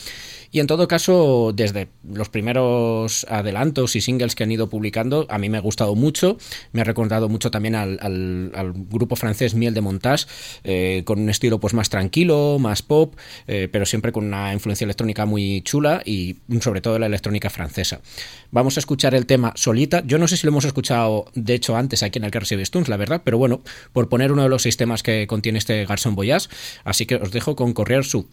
Y 0.50 0.60
en 0.60 0.66
todo 0.66 0.88
caso, 0.88 1.52
desde 1.54 1.88
los 2.02 2.28
primeros 2.28 3.24
adelantos 3.28 3.94
y 3.94 4.00
singles 4.00 4.19
que 4.34 4.44
han 4.44 4.52
ido 4.52 4.68
publicando, 4.68 5.26
a 5.28 5.38
mí 5.38 5.48
me 5.48 5.58
ha 5.58 5.60
gustado 5.60 5.94
mucho. 5.94 6.36
Me 6.72 6.80
ha 6.80 6.84
recordado 6.84 7.28
mucho 7.28 7.50
también 7.50 7.74
al, 7.74 7.98
grupo 8.90 9.16
francés 9.16 9.54
Miel 9.54 9.74
de 9.74 9.80
Montage, 9.80 10.26
eh, 10.64 11.02
con 11.04 11.20
un 11.20 11.30
estilo 11.30 11.58
pues 11.58 11.74
más 11.74 11.88
tranquilo, 11.88 12.58
más 12.58 12.82
pop, 12.82 13.14
eh, 13.46 13.68
pero 13.70 13.86
siempre 13.86 14.12
con 14.12 14.26
una 14.26 14.52
influencia 14.52 14.84
electrónica 14.84 15.26
muy 15.26 15.62
chula 15.62 16.02
y 16.04 16.36
sobre 16.60 16.80
todo 16.80 16.98
la 16.98 17.06
electrónica 17.06 17.50
francesa. 17.50 18.00
Vamos 18.50 18.76
a 18.76 18.80
escuchar 18.80 19.14
el 19.14 19.26
tema 19.26 19.52
Solita. 19.56 20.02
Yo 20.04 20.18
no 20.18 20.28
sé 20.28 20.36
si 20.36 20.46
lo 20.46 20.50
hemos 20.50 20.64
escuchado, 20.64 21.26
de 21.34 21.54
hecho, 21.54 21.76
antes 21.76 22.02
aquí 22.02 22.18
en 22.18 22.24
el 22.24 22.30
Carrusel 22.30 22.58
de 22.58 22.64
Stones, 22.64 22.88
la 22.88 22.96
verdad, 22.96 23.22
pero 23.24 23.38
bueno, 23.38 23.62
por 23.92 24.08
poner 24.08 24.32
uno 24.32 24.42
de 24.42 24.48
los 24.48 24.62
sistemas 24.62 25.02
que 25.02 25.26
contiene 25.26 25.58
este 25.58 25.84
Garçon 25.86 26.14
Voyage. 26.14 26.48
Así 26.84 27.06
que 27.06 27.16
os 27.16 27.32
dejo 27.32 27.56
con 27.56 27.72
Correr 27.72 28.04
Sud. 28.04 28.26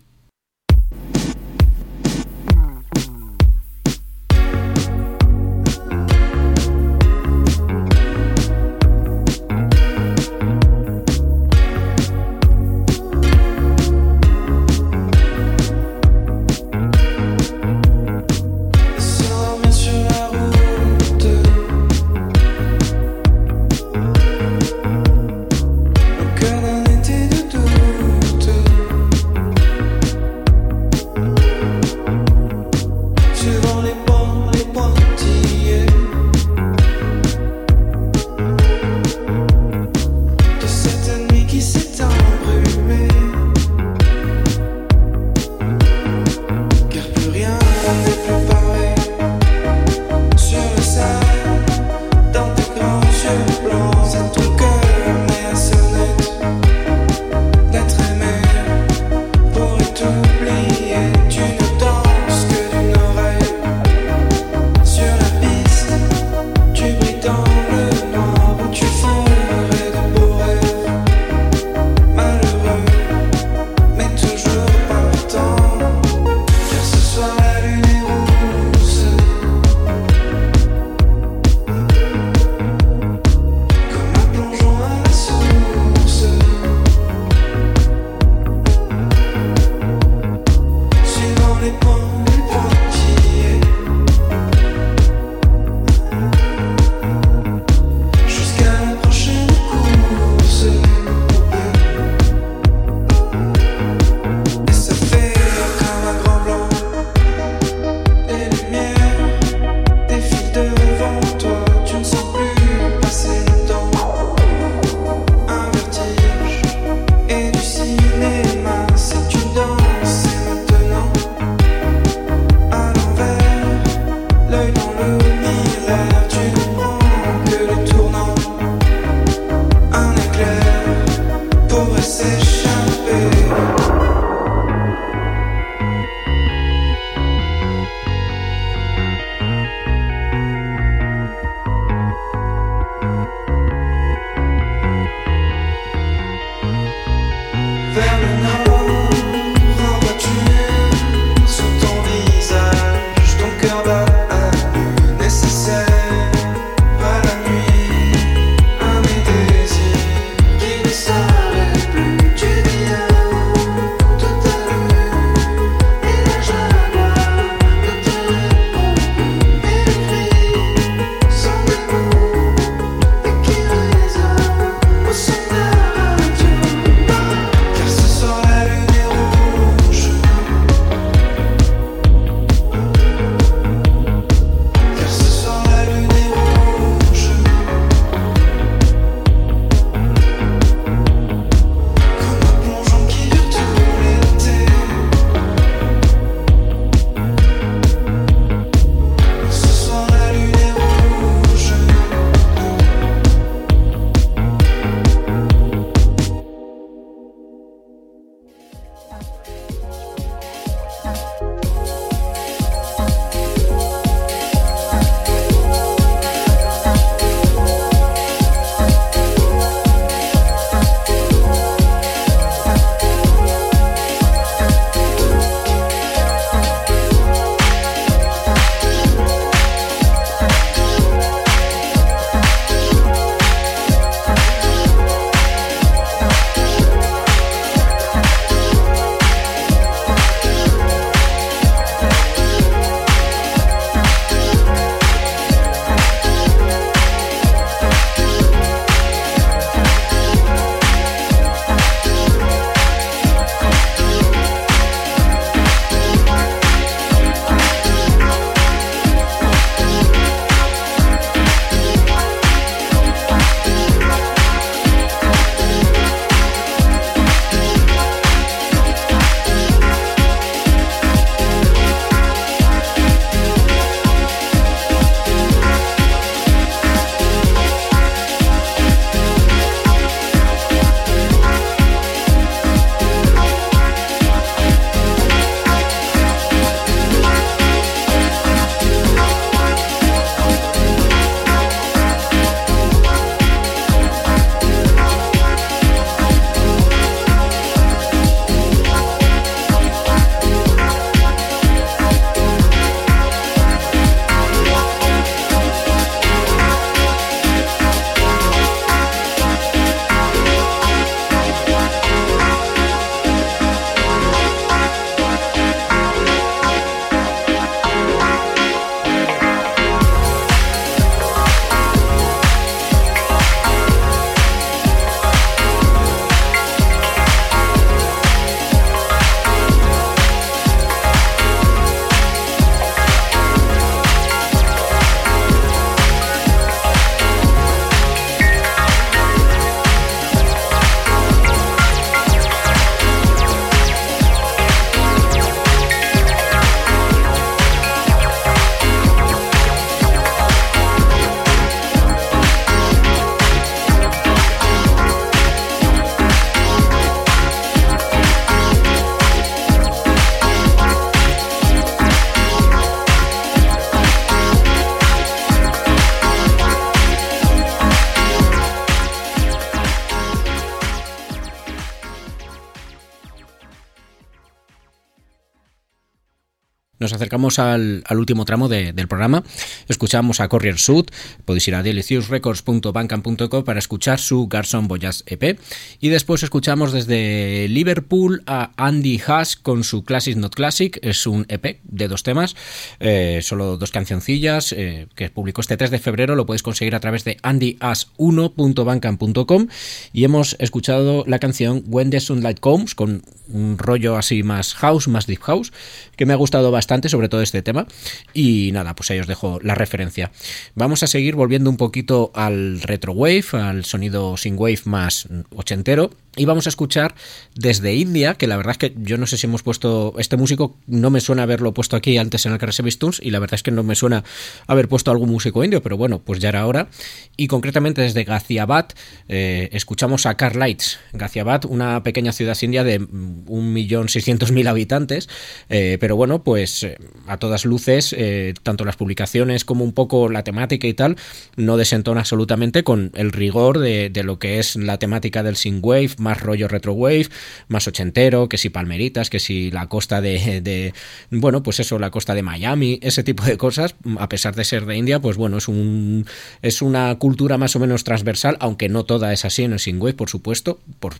Nos 377.07 377.13
acercamos 377.13 377.57
al, 377.57 378.03
último 378.11 378.43
tramo 378.43 378.67
del 378.67 379.07
programa. 379.07 379.41
Escuchamos 379.87 380.41
a 380.41 380.49
Corrier 380.49 380.77
Sud. 380.77 381.05
Podéis 381.45 381.65
ir 381.69 381.75
a 381.75 381.81
deliciousrecords.bandcamp.com 381.81 383.63
para 383.63 383.79
escuchar 383.79 384.19
su 384.19 384.49
Garson 384.49 384.89
Boyas 384.89 385.23
EP. 385.25 385.57
Y 386.01 386.09
después 386.09 386.43
escuchamos 386.43 386.91
desde 386.91 387.69
Liverpool 387.69 388.43
a 388.45 388.71
Andy 388.75 389.21
Haas 389.25 389.55
con 389.55 389.85
su 389.85 390.03
Classic 390.03 390.35
Not 390.35 390.53
Classic. 390.53 390.99
Es 391.01 391.25
un 391.27 391.45
EP 391.47 391.79
de 391.83 392.09
dos 392.09 392.23
temas, 392.23 392.57
eh, 392.99 393.39
solo 393.41 393.77
dos 393.77 393.91
cancioncillas, 393.91 394.73
eh, 394.73 395.07
que 395.15 395.29
publicó 395.29 395.61
este 395.61 395.77
3 395.77 395.91
de 395.91 395.99
febrero. 395.99 396.35
Lo 396.35 396.45
podéis 396.45 396.61
conseguir 396.61 396.93
a 396.93 396.99
través 396.99 397.23
de 397.23 397.37
andyas1.bandcamp.com. 397.37 399.67
Y 400.11 400.25
hemos 400.25 400.57
escuchado 400.59 401.23
la 401.25 401.39
canción 401.39 401.85
When 401.87 402.09
the 402.09 402.19
Sunlight 402.19 402.59
Comes 402.59 402.95
con 402.95 403.23
un 403.49 403.77
rollo 403.77 404.17
así 404.17 404.43
más 404.43 404.73
house, 404.73 405.07
más 405.07 405.25
deep 405.25 405.39
house, 405.39 405.71
que 406.17 406.25
me 406.25 406.33
ha 406.33 406.35
gustado 406.35 406.69
bastante 406.69 406.96
sobre 407.09 407.29
todo 407.29 407.41
este 407.41 407.61
tema. 407.61 407.87
Y 408.33 408.71
nada, 408.73 408.95
pues 408.95 409.11
ahí 409.11 409.19
os 409.19 409.27
dejo 409.27 409.59
la 409.61 409.75
referencia. 409.75 410.31
Vamos 410.75 411.03
a 411.03 411.07
seguir 411.07 411.35
volviendo 411.35 411.69
un 411.69 411.77
poquito 411.77 412.31
al 412.35 412.81
retro 412.81 413.13
wave, 413.13 413.45
al 413.53 413.85
sonido 413.85 414.35
wave 414.57 414.81
más 414.85 415.27
ochentero. 415.55 416.11
Y 416.37 416.45
vamos 416.45 416.67
a 416.67 416.69
escuchar 416.69 417.15
desde 417.55 417.95
India, 417.95 418.35
que 418.35 418.45
la 418.45 418.57
verdad 418.57 418.73
es 418.73 418.77
que 418.77 418.93
yo 418.97 419.17
no 419.17 419.25
sé 419.25 419.37
si 419.37 419.47
hemos 419.47 419.63
puesto. 419.63 420.13
Este 420.19 420.37
músico 420.37 420.77
no 420.85 421.09
me 421.09 421.19
suena 421.19 421.43
haberlo 421.43 421.73
puesto 421.73 421.95
aquí 421.95 422.19
antes 422.19 422.45
en 422.45 422.51
el 422.51 422.59
Carsevis 422.59 422.99
Tunes, 422.99 423.19
y 423.23 423.31
la 423.31 423.39
verdad 423.39 423.55
es 423.55 423.63
que 423.63 423.71
no 423.71 423.81
me 423.81 423.95
suena 423.95 424.23
haber 424.67 424.87
puesto 424.87 425.09
algún 425.09 425.31
músico 425.31 425.63
indio, 425.63 425.81
pero 425.81 425.97
bueno, 425.97 426.19
pues 426.19 426.39
ya 426.39 426.49
era 426.49 426.67
hora. 426.67 426.89
Y 427.37 427.47
concretamente 427.47 428.03
desde 428.03 428.23
Ghaziabad 428.23 428.89
eh, 429.27 429.69
escuchamos 429.71 430.27
a 430.27 430.35
Carlights. 430.35 430.99
Ghaziabad, 431.13 431.65
una 431.65 432.03
pequeña 432.03 432.31
ciudad 432.31 432.55
india 432.61 432.83
de 432.83 433.01
1.600.000 433.01 434.67
habitantes, 434.67 435.29
eh, 435.69 435.97
pero 435.99 436.15
bueno, 436.15 436.43
pues 436.43 436.83
eh, 436.83 436.97
a 437.25 437.37
todas 437.37 437.65
luces, 437.65 438.15
tanto 438.61 438.85
las 438.85 438.95
publicaciones 438.95 439.65
como 439.65 439.83
un 439.83 439.93
poco 439.93 440.29
la 440.29 440.43
temática 440.43 440.87
y 440.87 440.93
tal, 440.93 441.15
no 441.55 441.77
desentona 441.77 442.21
absolutamente 442.21 442.83
con 442.83 443.11
el 443.15 443.31
rigor 443.31 443.79
de, 443.79 444.09
de 444.11 444.23
lo 444.23 444.37
que 444.37 444.59
es 444.59 444.75
la 444.75 444.99
temática 444.99 445.41
del 445.41 445.55
synthwave 445.55 446.11
más 446.27 446.41
rollo 446.41 446.67
retro 446.67 446.91
wave, 446.91 447.29
más 447.69 447.87
ochentero, 447.87 448.49
que 448.49 448.57
si 448.57 448.69
palmeritas, 448.69 449.29
que 449.29 449.39
si 449.39 449.71
la 449.71 449.87
costa 449.87 450.19
de, 450.19 450.93
bueno, 451.31 451.63
pues 451.63 451.79
eso, 451.79 451.99
la 451.99 452.11
costa 452.11 452.35
de 452.35 452.43
Miami, 452.43 452.99
ese 453.01 453.23
tipo 453.23 453.45
de 453.45 453.55
cosas, 453.57 453.95
a 454.19 454.27
pesar 454.27 454.53
de 454.55 454.65
ser 454.65 454.85
de 454.85 454.97
India, 454.97 455.21
pues 455.21 455.37
bueno, 455.37 455.57
es 455.57 455.69
un 455.69 456.25
es 456.61 456.81
una 456.81 457.15
cultura 457.15 457.57
más 457.57 457.77
o 457.77 457.79
menos 457.79 458.03
transversal, 458.03 458.57
aunque 458.59 458.89
no 458.89 459.05
toda 459.05 459.31
es 459.31 459.45
así 459.45 459.63
en 459.63 459.71
el 459.71 459.79
wave 460.01 460.15
por 460.15 460.29
supuesto, 460.29 460.79
por, 460.99 461.15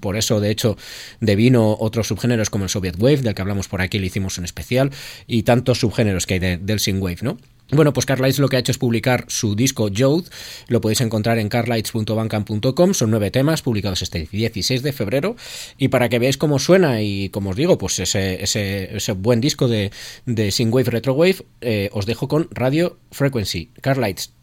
por, 0.00 0.16
eso 0.16 0.40
de 0.40 0.50
hecho 0.50 0.76
devino 1.20 1.74
otros 1.80 2.08
subgéneros 2.08 2.50
como 2.50 2.64
el 2.64 2.70
Soviet 2.70 2.96
Wave, 2.98 3.22
del 3.22 3.34
que 3.34 3.40
hablamos 3.40 3.68
por 3.68 3.80
aquí, 3.80 3.98
le 3.98 4.08
hicimos 4.08 4.36
un 4.36 4.44
del 4.44 4.90
y 5.26 5.44
tantos 5.44 5.80
subgéneros 5.80 6.26
que 6.26 6.34
hay 6.34 6.40
del 6.40 6.66
del 6.66 7.00
wave 7.00 7.18
¿no? 7.22 7.38
Bueno, 7.74 7.94
pues 7.94 8.04
Carlights 8.04 8.38
lo 8.38 8.50
que 8.50 8.56
ha 8.56 8.58
hecho 8.58 8.70
es 8.70 8.76
publicar 8.76 9.24
su 9.28 9.54
disco 9.54 9.88
Jode, 9.96 10.28
lo 10.68 10.82
podéis 10.82 11.00
encontrar 11.00 11.38
en 11.38 11.48
carlights.bandcamp.com, 11.48 12.92
son 12.92 13.10
nueve 13.10 13.30
temas 13.30 13.62
publicados 13.62 14.02
este 14.02 14.28
16 14.30 14.82
de 14.82 14.92
febrero, 14.92 15.36
y 15.78 15.88
para 15.88 16.10
que 16.10 16.18
veáis 16.18 16.36
cómo 16.36 16.58
suena 16.58 17.00
y 17.00 17.30
como 17.30 17.50
os 17.50 17.56
digo, 17.56 17.78
pues 17.78 17.98
ese, 17.98 18.42
ese, 18.42 19.12
buen 19.12 19.40
disco 19.40 19.68
de, 19.68 19.90
de 20.26 20.50
Synthwave 20.50 20.90
Retrowave, 20.90 21.46
eh, 21.62 21.88
os 21.94 22.04
dejo 22.04 22.28
con 22.28 22.48
Radio 22.50 22.98
Frequency, 23.10 23.70
Carlights. 23.80 24.41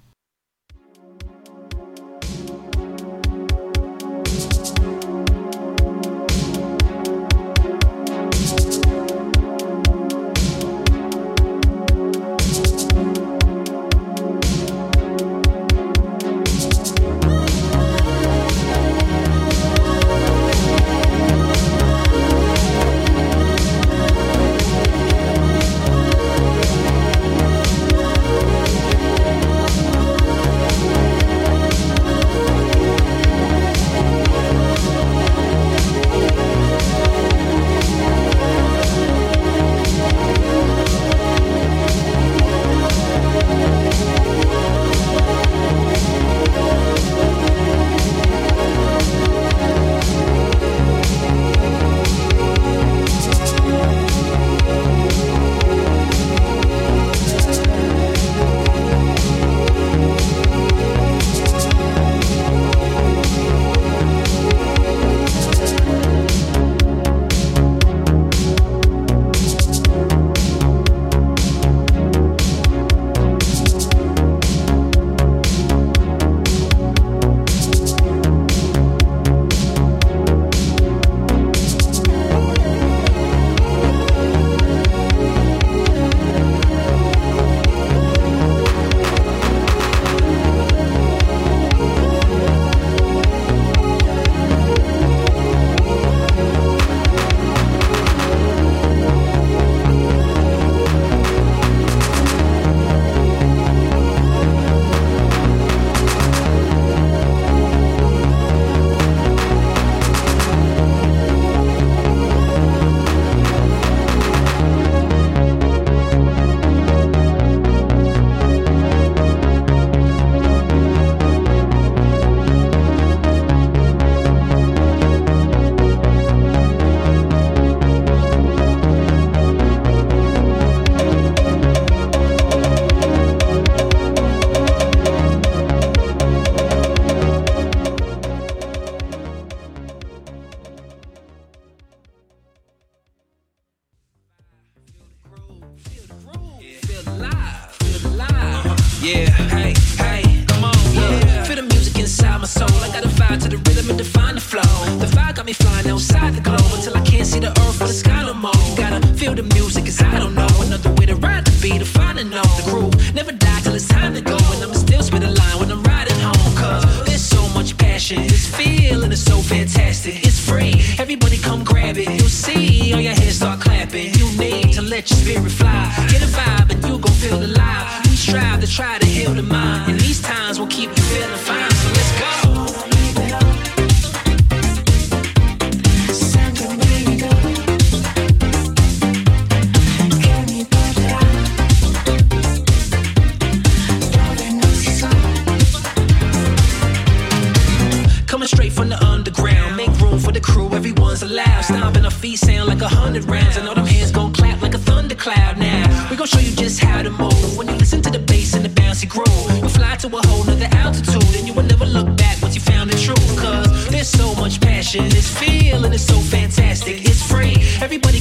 Passion, 214.89 215.09
this 215.09 215.37
feeling 215.37 215.93
is 215.93 216.05
so 216.05 216.15
fantastic. 216.15 217.05
It's 217.05 217.21
free, 217.21 217.57
everybody 217.81 218.18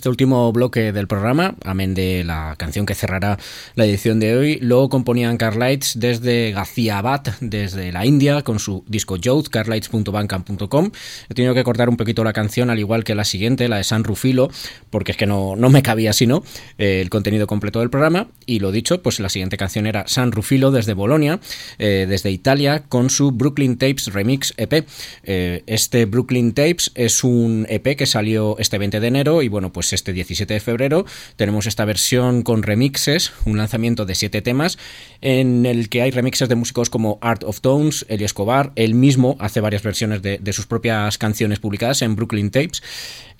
Este 0.00 0.08
último 0.08 0.50
bloque 0.50 0.92
del 0.92 1.06
programa, 1.06 1.56
amén 1.62 1.92
de 1.92 2.24
la 2.24 2.54
canción 2.56 2.86
que 2.86 2.94
cerrará 2.94 3.38
la 3.74 3.84
edición 3.84 4.18
de 4.18 4.34
hoy, 4.34 4.58
lo 4.62 4.88
componían 4.88 5.36
Carlights 5.36 6.00
desde 6.00 6.52
Ghaziabad, 6.52 7.20
desde 7.42 7.92
la 7.92 8.06
India, 8.06 8.40
con 8.40 8.60
su 8.60 8.82
disco 8.88 9.16
Youth, 9.16 9.48
carlights.bandcamp.com. 9.50 10.90
He 11.28 11.34
tenido 11.34 11.52
que 11.52 11.64
cortar 11.64 11.90
un 11.90 11.98
poquito 11.98 12.24
la 12.24 12.32
canción, 12.32 12.70
al 12.70 12.78
igual 12.78 13.04
que 13.04 13.14
la 13.14 13.26
siguiente, 13.26 13.68
la 13.68 13.76
de 13.76 13.84
San 13.84 14.02
Rufilo, 14.02 14.48
porque 14.88 15.12
es 15.12 15.18
que 15.18 15.26
no, 15.26 15.54
no 15.54 15.68
me 15.68 15.82
cabía 15.82 16.14
sino 16.14 16.44
eh, 16.78 17.02
el 17.02 17.10
contenido 17.10 17.46
completo 17.46 17.80
del 17.80 17.90
programa. 17.90 18.28
Y 18.46 18.60
lo 18.60 18.72
dicho, 18.72 19.02
pues 19.02 19.20
la 19.20 19.28
siguiente 19.28 19.58
canción 19.58 19.86
era 19.86 20.08
San 20.08 20.32
Rufilo 20.32 20.70
desde 20.70 20.94
Bolonia, 20.94 21.40
eh, 21.78 22.06
desde 22.08 22.30
Italia, 22.30 22.84
con 22.88 23.10
su 23.10 23.32
Brooklyn 23.32 23.76
Tapes 23.76 24.06
Remix 24.14 24.54
EP. 24.56 24.86
Eh, 25.24 25.62
este 25.66 26.06
Brooklyn 26.06 26.54
Tapes 26.54 26.90
es 26.94 27.22
un 27.22 27.66
EP 27.68 27.96
que 27.98 28.06
salió 28.06 28.56
este 28.58 28.78
20 28.78 28.98
de 28.98 29.06
enero 29.06 29.42
y 29.42 29.48
bueno, 29.48 29.70
pues 29.70 29.89
este 29.92 30.12
17 30.12 30.54
de 30.54 30.60
febrero 30.60 31.06
tenemos 31.36 31.66
esta 31.66 31.84
versión 31.84 32.42
con 32.42 32.62
remixes, 32.62 33.32
un 33.44 33.56
lanzamiento 33.56 34.06
de 34.06 34.14
siete 34.14 34.42
temas 34.42 34.78
en 35.20 35.66
el 35.66 35.88
que 35.88 36.02
hay 36.02 36.10
remixes 36.10 36.48
de 36.48 36.54
músicos 36.54 36.90
como 36.90 37.18
Art 37.20 37.44
of 37.44 37.60
Tones, 37.60 38.06
Eli 38.08 38.24
Escobar, 38.24 38.72
él 38.76 38.94
mismo 38.94 39.36
hace 39.38 39.60
varias 39.60 39.82
versiones 39.82 40.22
de, 40.22 40.38
de 40.38 40.52
sus 40.52 40.66
propias 40.66 41.18
canciones 41.18 41.58
publicadas 41.58 42.02
en 42.02 42.16
Brooklyn 42.16 42.50
Tapes. 42.50 42.82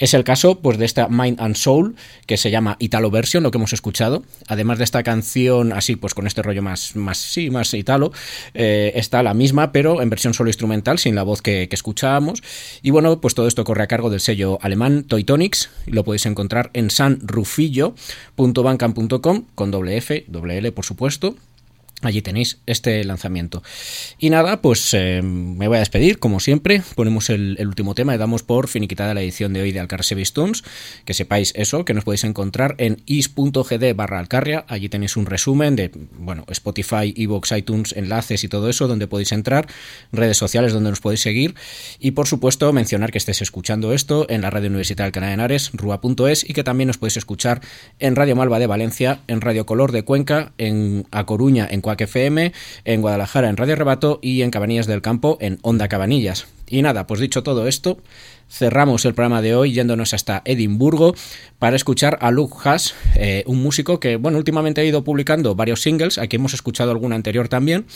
Es 0.01 0.15
el 0.15 0.25
caso 0.25 0.61
pues 0.61 0.79
de 0.79 0.87
esta 0.87 1.09
Mind 1.09 1.41
and 1.41 1.55
Soul 1.57 1.95
que 2.27 2.39
se 2.39 2.51
llama 2.51 2.77
Italo 2.79 3.11
Version, 3.11 3.43
lo 3.43 3.51
que 3.51 3.59
hemos 3.59 3.75
escuchado. 3.75 4.23
Además 4.49 4.79
de 4.79 4.85
esta 4.85 5.03
canción 5.03 5.75
así 5.75 5.95
pues 5.95 6.15
con 6.15 6.27
este 6.27 6.41
rollo 6.43 6.63
más 6.63 6.97
más 6.97 7.19
sí, 7.19 7.51
más 7.51 7.75
italo, 7.75 8.11
eh, 8.55 8.93
está 8.95 9.23
la 9.23 9.35
misma 9.35 9.73
pero 9.73 10.01
en 10.01 10.09
versión 10.09 10.33
solo 10.33 10.49
instrumental 10.49 10.99
sin 10.99 11.15
la 11.15 11.23
voz 11.23 11.43
que, 11.43 11.69
escuchábamos. 11.71 12.43
Y 12.83 12.89
bueno, 12.91 13.21
pues 13.21 13.35
todo 13.35 13.47
esto 13.47 13.63
corre 13.63 13.83
a 13.83 13.89
cargo 13.89 14.09
del 14.09 14.21
sello 14.21 14.59
alemán 14.63 15.05
Toytonics 15.05 15.69
lo 15.87 16.03
podéis 16.03 16.25
encontrar 16.25 16.71
en 16.73 16.89
sanrufillo.bandcamp.com 16.91 19.45
con 19.55 19.71
doble 19.71 19.99
F, 19.99 20.25
doble 20.29 20.57
L 20.59 20.73
por 20.73 20.87
supuesto. 20.87 21.37
Allí 22.03 22.23
tenéis 22.23 22.61
este 22.67 23.05
lanzamiento. 23.05 23.63
Y 24.19 24.31
nada, 24.31 24.63
pues 24.63 24.95
eh, 24.95 25.21
me 25.23 25.69
voy 25.69 25.77
a 25.77 25.81
despedir, 25.81 26.19
como 26.19 26.41
siempre. 26.41 26.83
Ponemos 26.95 27.29
el, 27.29 27.59
último 27.67 27.95
tema 27.95 28.15
y 28.15 28.19
damos 28.19 28.43
por 28.43 28.69
finiquitada 28.69 29.13
la 29.13 29.21
edición 29.21 29.53
de 29.53 29.61
hoy 29.61 29.73
de 29.73 29.81
Alcarria 29.81 30.17
Tunes. 30.33 30.65
Que 31.05 31.13
sepáis 31.13 31.53
eso, 31.57 31.85
que 31.85 31.93
nos 31.93 32.05
podéis 32.05 32.25
encontrar 32.25 32.75
en 32.79 33.03
is.gd 33.05 33.95
barra 33.95 34.19
Alcarria. 34.19 34.65
Allí 34.69 34.89
tenéis 34.89 35.17
un 35.17 35.27
resumen 35.27 35.77
de, 35.77 35.91
bueno, 36.19 36.45
Spotify, 36.49 37.13
Evox, 37.15 37.53
iTunes, 37.53 37.93
enlaces 37.93 38.45
y 38.45 38.49
todo 38.49 38.71
eso, 38.71 38.89
donde 38.89 39.07
podéis 39.07 39.33
entrar, 39.33 39.67
redes 40.11 40.39
sociales 40.39 40.73
donde 40.73 40.89
nos 40.89 41.01
podéis 41.01 41.21
seguir. 41.21 41.55
Y 41.99 42.13
por 42.13 42.27
supuesto, 42.27 42.73
mencionar 42.73 43.13
que 43.13 43.19
estéis 43.19 43.43
escuchando 43.43 43.93
esto 43.93 44.27
en 44.31 44.41
la 44.41 44.49
Radio 44.49 44.69
Universitaria 44.69 45.07
del 45.07 45.13
Canal 45.13 45.31
de 45.31 45.35
Henares, 45.35 45.71
rua.es, 45.75 46.49
y 46.49 46.55
que 46.55 46.65
también 46.65 46.87
nos 46.87 46.97
podéis 46.97 47.19
escuchar 47.19 47.61
en 47.99 48.17
Radio 48.17 48.37
Malva 48.37 48.59
de 48.59 48.67
Valencia, 48.67 49.21
en 49.27 49.43
Radio 49.43 49.67
Color 49.67 49.93
de 49.93 50.03
Cuenca, 50.03 50.53
en 50.57 51.07
A 51.11 51.27
Coruña, 51.27 51.69
en 51.71 51.83
Cuac 51.91 52.03
FM, 52.03 52.53
en 52.85 53.01
Guadalajara 53.01 53.49
en 53.49 53.57
Radio 53.57 53.75
Rebato 53.75 54.21
y 54.23 54.43
en 54.43 54.53
Cabanillas 54.53 54.87
del 54.87 55.03
Campo 55.03 55.39
en 55.41 55.59
Onda 55.63 55.89
Cabanillas. 55.89 56.47
Y 56.71 56.83
nada, 56.83 57.07
pues 57.07 57.21
dicho 57.21 57.43
todo 57.43 57.67
esto, 57.67 57.99
cerramos 58.51 59.05
el 59.05 59.15
programa 59.15 59.43
de 59.43 59.55
hoy 59.55 59.73
yéndonos 59.73 60.13
hasta 60.13 60.43
Edimburgo 60.45 61.15
para 61.59 61.77
escuchar 61.77 62.19
a 62.21 62.31
Luke 62.31 62.57
Haas, 62.65 62.95
eh, 63.15 63.45
un 63.47 63.63
músico 63.63 64.01
que, 64.01 64.17
bueno, 64.17 64.39
últimamente 64.39 64.81
ha 64.81 64.85
ido 64.85 65.05
publicando 65.05 65.55
varios 65.55 65.83
singles, 65.83 66.19
aquí 66.19 66.37
hemos 66.37 66.55
escuchado 66.55 66.91
alguna 66.91 67.17
anterior 67.17 67.49
también, 67.49 67.87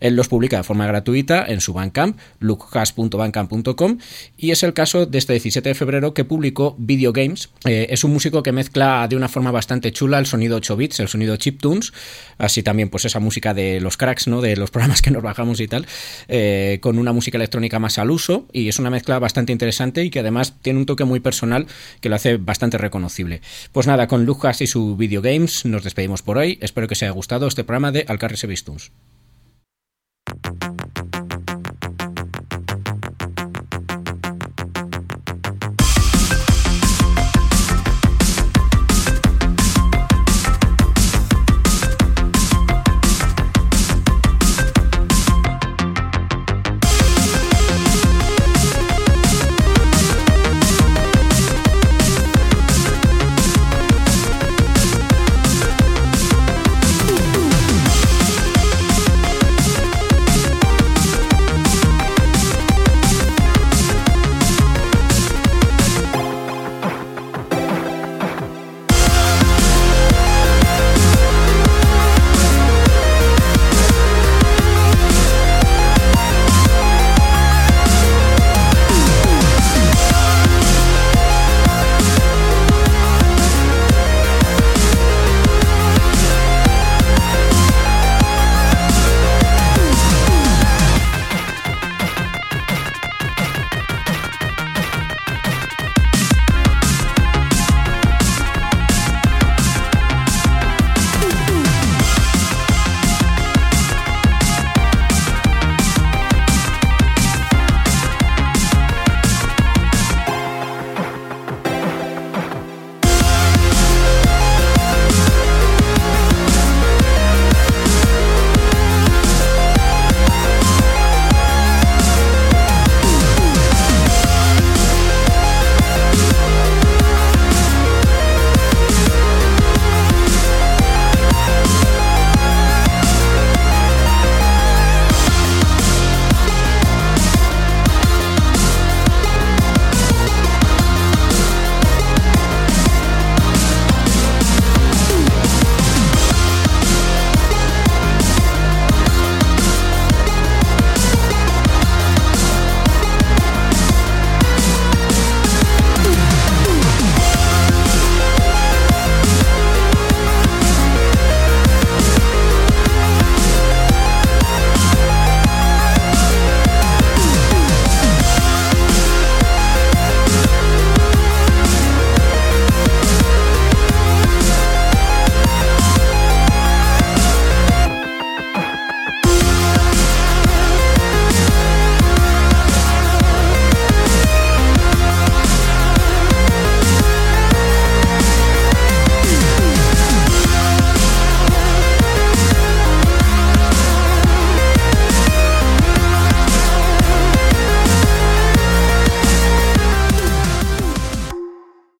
él 0.00 0.16
los 0.16 0.28
publica 0.28 0.56
de 0.56 0.62
forma 0.62 0.86
gratuita 0.86 1.44
en 1.46 1.60
su 1.60 1.72
Bandcamp, 1.72 2.18
lukehaas.bandcamp.com, 2.40 3.98
y 4.36 4.50
es 4.50 4.62
el 4.62 4.72
caso 4.72 5.06
de 5.06 5.18
este 5.18 5.34
17 5.34 5.68
de 5.68 5.74
febrero 5.74 6.14
que 6.14 6.24
publicó 6.24 6.74
Video 6.78 7.12
Games. 7.12 7.50
Eh, 7.64 7.88
es 7.90 8.02
un 8.02 8.12
músico 8.12 8.42
que 8.42 8.52
mezcla 8.52 9.06
de 9.08 9.16
una 9.16 9.28
forma 9.28 9.50
bastante 9.50 9.92
chula 9.92 10.18
el 10.18 10.26
sonido 10.26 10.56
8 10.56 10.76
bits, 10.76 11.00
el 11.00 11.08
sonido 11.08 11.36
chiptunes, 11.36 11.92
así 12.38 12.62
también 12.62 12.88
pues 12.88 13.04
esa 13.04 13.20
música 13.20 13.54
de 13.54 13.80
los 13.80 13.96
cracks, 13.96 14.28
¿no? 14.28 14.40
De 14.40 14.56
los 14.56 14.70
programas 14.70 15.02
que 15.02 15.10
nos 15.10 15.22
bajamos 15.22 15.60
y 15.60 15.68
tal, 15.68 15.86
eh, 16.28 16.78
con 16.80 16.98
una 16.98 17.12
música 17.12 17.36
electrónica 17.36 17.78
más 17.78 17.98
al 17.98 18.10
uso, 18.10 18.19
y 18.52 18.68
es 18.68 18.78
una 18.78 18.90
mezcla 18.90 19.18
bastante 19.18 19.52
interesante 19.52 20.04
y 20.04 20.10
que 20.10 20.20
además 20.20 20.54
tiene 20.62 20.78
un 20.78 20.86
toque 20.86 21.04
muy 21.04 21.20
personal 21.20 21.66
que 22.00 22.08
lo 22.08 22.16
hace 22.16 22.36
bastante 22.36 22.78
reconocible. 22.78 23.40
Pues 23.72 23.86
nada, 23.86 24.06
con 24.06 24.24
Lucas 24.24 24.60
y 24.60 24.66
su 24.66 24.96
Video 24.96 25.22
Games 25.22 25.64
nos 25.64 25.84
despedimos 25.84 26.22
por 26.22 26.38
hoy. 26.38 26.58
Espero 26.60 26.86
que 26.86 26.94
os 26.94 27.02
haya 27.02 27.12
gustado 27.12 27.46
este 27.46 27.64
programa 27.64 27.92
de 27.92 28.04
Alcarres 28.08 28.44
Evistums. 28.44 28.92